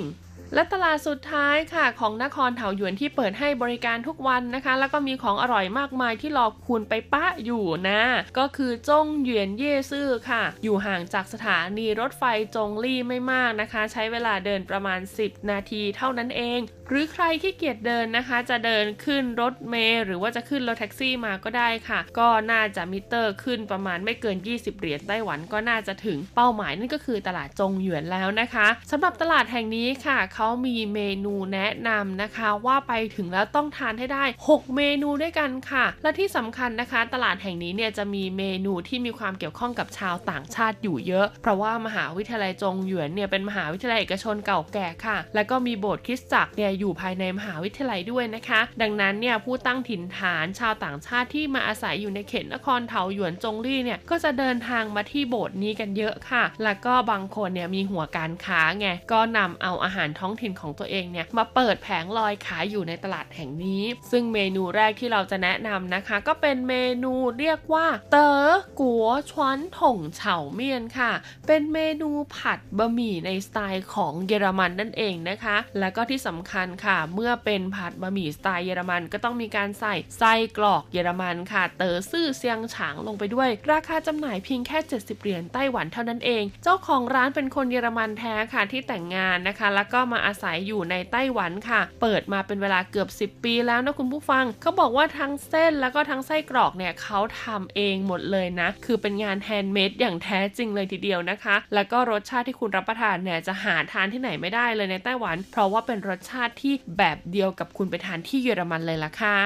[0.56, 8.02] และตลาดสุดท้ายค่ะของนครเถาหยวนที่เปิดให้บริการทุกวันนะคะ แล้วก็มีของอร่อยมากมายที่รอคุณไปปะอยู่นะ
[8.38, 12.24] ก็คือจงเหวียนเย่ซื่อค่ะ อยู่ห่างจากสถานีรถไฟ
[12.56, 48.62] จงลี่ไม่มากนะคะ ใช้เวลาเดินประมาณ 10 นาทีเท่านั้นเอง หรือใครที่ขี้เกียจเดินนะคะ จะเดินขึ้นรถเมล์หรือว่าจะขึ้นรถแท็กซี่มาก็ได้ค่ะ ก็น่าจะมิเตอร์ขึ้นประมาณไม่เกิน 20 เหรียญไต้หวันก็น่าจะถึงเป้าหมายนั่นก็คือตลาดจงหยวนแล้วนะคะสำหรับตลาดแห่งนี้ค่ะเขามีเมนูแนะนำนะคะ ว่าไปถึงแล้วต้องทานให้ได้ 6 เมนูด้วยกันค่ะ และที่สำคัญนะคะ ตลาดแห่งนี้เนี่ยจะมีเมนูที่มีความเกี่ยวข้องกับชาวต่างชาติอยู่เยอะ เพราะว่ามหาวิทยาลัยจงหยวนเนี่ยเป็นมหาวิทยาลัยเอกชนเก่าแก่ค่ะ และก็มีโบสถ์คริสตจักรเนี่ยอยู่ภายในมหาวิทยาลัยด้วยนะคะ
[48.82, 71.12] ดังนั้นเนี่ยผู้ตั้งถิ่นฐานชาวต่างชาติที่มาอาศัยอยู่ในเขตนครเถาหยวนจงลี่เนี่ยก็จะเดินทางมาที่โบสถ์นี้กันเยอะค่ะ แล้วก็บางคนเนี่ยมีหัวการค้าไงก็นำเอาอาหารท้องถิ่นของตัวเองเนี่ยมาเปิดแผงลอยขายอยู่ในตลาดแห่งนี้ ซึ่งเมนูแรกที่เราจะแนะนำนะคะ ก็เป็นเมนูเรียกว่า 德國傳統炒麵 ค่ะ
[71.48, 99.38] เป็นเมนูผัดบะหมี่ในสไตล์ของเยอรมันนั่นเองนะคะ แล้วก็ที่สำคัญค่ะ เมื่อเป็นผัดบะหมี่สไตล์เยอรมันก็ต้องมีการใส่ไส้กรอกเยอรมันค่ะ 德式香腸 ลงไปด้วย ราคาจำหน่ายเพียงแค่ 70 เหรียญไต้หวันเท่านั้นเอง เจ้าของร้านเป็นคนเยอรมันแท้ค่ะที่แต่งงานนะคะ แล้วก็มาอาศัยอยู่ในไต้หวันค่ะ เปิดมาเป็นเวลาเกือบ 10 ปีแล้วนะคุณผู้ฟัง เขาบอกว่าทั้งเส้นแล้วก็ทั้งไส้กรอกเนี่ยเขาทำเองหมดเลยนะ คือเป็นงาน
[99.44, 109.40] handmade อย่างแท้จริงเลยทีเดียวนะคะ แล้วก็รสชาติที่คุณรับประทานเนี่ยจะหาทานที่ไหนไม่ได้เลยในไต้หวัน เพราะว่าเป็นรสชาติที่แบบเดียวกับคุณไปทานที่เยอรมันเลยล่ะค่ะ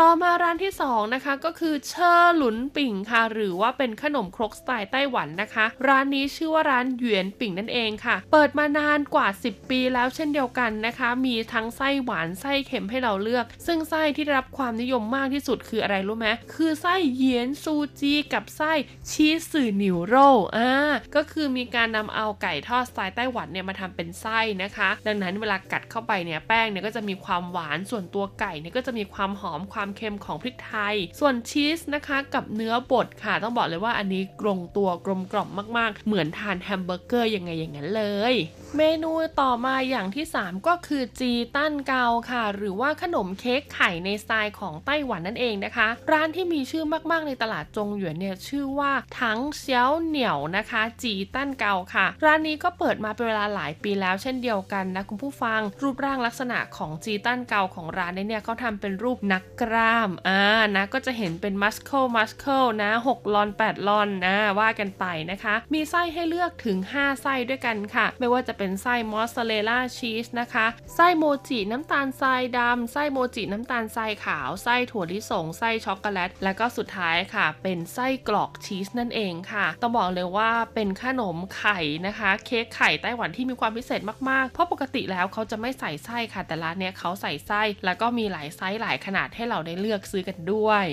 [0.00, 18.72] ต่อมาร้านที่ 2 นะคะ ก็คือเชอร์หลุนปิ่งค่ะ หรือว่าเป็นขนมครกสไตล์ไต้หวันนะคะ ร้านนี้ชื่อว่าร้านหยวนปิ่งนั่นเองค่ะ เปิดมานานกว่า 10 ปีแล้วเช่นเดียวกันนะคะ มีทั้งไส้หวานไส้เค็มให้เราเลือก ซึ่งไส้ที่ได้รับความนิยมมากที่สุดคืออะไรรู้ไหมคือไส้เยียนซูจีกับไส้
[19.10, 20.14] ชีสสื่อนิวโร
[20.56, 20.70] อ่า
[21.16, 38.34] ก็คือมีการนำเอาไก่ทอดสไตล์ไต้หวันเนี่ยมาทำเป็นไส้นะคะ ดังนั้นเวลากัดเข้าไปเนี่ยแป้งเนี่ยก็จะมีความหวานส่วนตัวไก่เนี่ยก็จะมีความหอมความเค็มของพริกไทย ส่วนชีสนะคะกับเนื้อบดค่ะ ต้องบอกเลยว่าอันนี้กลงตัวกลมกล่อมมากๆ เหมือนทานแฮมเบอร์เกอร์ยังไงอย่างนั้นเลย
[38.76, 60.42] เมนูต่อมาอย่างที่ 3 ก็คือจีตั้นเกาค่ะ หรือว่าขนมเค้กไข่ในสไตล์ของไต้หวันนั่นเองนะคะ ร้านที่มีชื่อมากๆในตลาดจงหยวนเนี่ยชื่อว่าถังเซียวเหนียวนะคะ 雞蛋糕 ค่ะ ร้านนี้ก็เปิดมาเป็นเวลาหลายปีแล้วเช่นเดียวกันนะคุณผู้ฟัง รูปร่างลักษณะของ雞蛋糕 ของร้านเนี่ยเขาทำเป็นรูปนักกล้ามอ่า
[60.76, 84.00] นะก็จะเห็นเป็น muscle muscle นะ6ลอน8ลอนนะว่ากันไปนะคะ มีไส้ให้เลือกถึง 5 ไส้ด้วยกันค่ะ ไม่ว่าจะเป็นไส้มอสซาเรลล่าชีสนะคะ ไส้โมจิน้ำตาลทรายดำไส้โมจิน้ำตาลทรายขาว ไส้ถั่วลิสง ไส้ช็อกโกแลต และก็สุดท้ายค่ะ เป็นไส้กรอกชีสนั่นเองค่ะ ต้องบอกเลยว่าเป็นขนมไข่นะคะ เค้กไข่ไต้หวันที่มีความพิเศษ
[84.30, 90.86] มากๆ เพราะปกติแล้วเขาจะไม่ใส่ไส้ค่ะ แต่ร้านเนี้ยเขาใส่ไส้ แล้วก็มีหลายไซส์หลายขนาดให้เราได้เลือกซื้อกันด้วย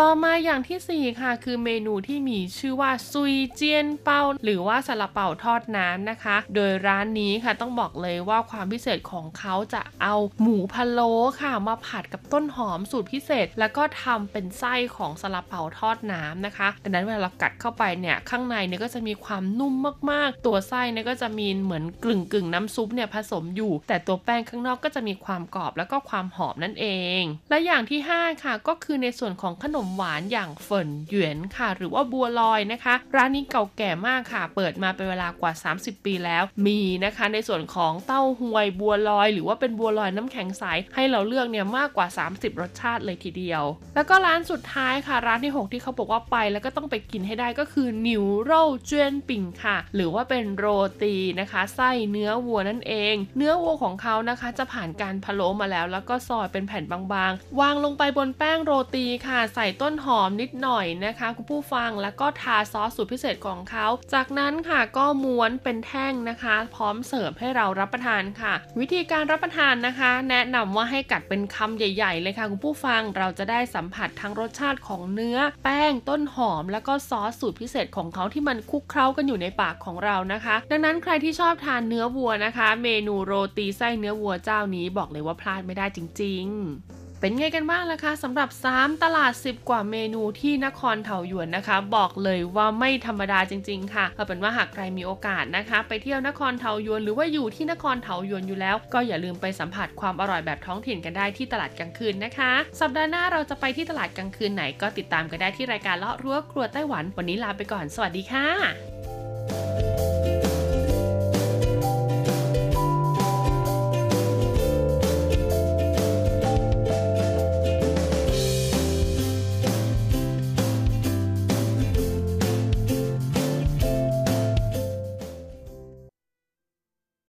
[0.00, 19.74] ต่อมาอย่างที่ 4 ค่ะ คือเมนูที่มีชื่อว่าซุยเจียนเปาหรือว่าซาลาเปาทอดน้ำนะคะ โดยร้านนี้ค่ะต้องบอกเลยว่าความพิเศษของเขาจะเอาหมูพะโล้ค่ะ มาผัดกับต้นหอมสูตรพิเศษ แล้วก็ทำเป็นไส้ของซาลาเปาทอดน้ำนะคะดังนั้นเวลาเรากัดเข้าไปเนี่ยข้างในเนี่ยก็จะมีความนุ่ม
[20.10, 26.86] มากๆ ตัวไส้เนี่ยก็จะมีเหมือนกลึ่งกึ่งๆน้ำซุปเนี่ยผสมอยู่ แต่ตัวแป้งข้างนอกก็จะมีความกรอบแล้วก็ความหอมนั่นเอ
[27.20, 40.64] ง และอย่างที่ 5 ค่ะ ก็คือในส่วนของขนมหวานอย่างเฟินหยวนค่ะ หรือว่าบัวลอยนะคะ ร้านนี้เก่าแก่มากค่ะ เปิดมาเป็นเวลากว่า 30 ปีแล้ว มีนะคะในส่วนของเต้าหวยบัวลอย หรือว่าเป็นบัวลอยน้ำแข็งใส
[40.94, 43.62] ให้เราเลือกเนี่ยมากกว่า 30 รสชาติเลยทีเดียว
[43.94, 48.52] แล้วก็ร้านสุดท้ายค่ะ ร้านที่ 6 ที่เขาบอกว่าไป แล้วก็ต้องไปกินให้ได้ก็คือนิวโร
[48.84, 50.66] เจนปิ่งค่ะ หรือว่าเป็นโร
[51.02, 86.46] ตีนะคะ ไส้เนื้อวัวนั่นเอง เนื้อวัวของเขานะคะจะผ่านการพะโล้มาแล้ว แล้วก็ซอยเป็นแผ่นบางๆ วางลงไปบนแป้งโรตีค่ะ ใส่ต้นหอมนิดหน่อยนะคะคุณผู้ฟังแล้วก็ทาซอสสูตรพิเศษของเขา จากนั้นค่ะก็ม้วนเป็นแท่งนะคะ พร้อมเสิร์ฟให้เรารับประทานค่ะ วิธีการรับประทานนะคะ แนะนำว่าให้กัดเป็นคำใหญ่ ๆ เลยค่ะคุณผู้ฟังเราจะได้สัมผัสทั้งรสชาติของเนื้อ แป้งต้นหอม แล้วก็ซอสสูตรพิเศษของเขาที่มันคลุกเคล้ากันอยู่ในปากของเรานะคะ ดังนั้นใครที่ชอบทานเนื้อวัวนะคะ เมนูโรตีไส้เนื้อวัวเจ้านี้บอกเลยว่าพลาดไม่ได้จริง
[86.50, 109.83] ๆ เป็นไงกันบ้างล่ะคะสำหรับ 3 ตลาด 10 กว่าเมนูที่นครเถาหยวนนะคะ บอกเลยว่าไม่ธรรมดาจริง ๆ ค่ะเอาเป็นว่าหากใครมีโอกาสนะคะ ไปเที่ยวนครเถาหยวนหรือว่าอยู่ที่นครเถาหยวนอยู่แล้ว ก็อย่าลืมไปสัมผัสความอร่อยแบบท้องถิ่นกันได้ที่ตลาดกลางคืนนะคะ สัปดาห์หน้าเราจะไปที่ตลาดกลางคืนไหนก็ติดตามกันได้ที่รายการเลาะรั้วครัวไต้หวัน วันนี้ลาไปก่อน สวัสดีค่ะ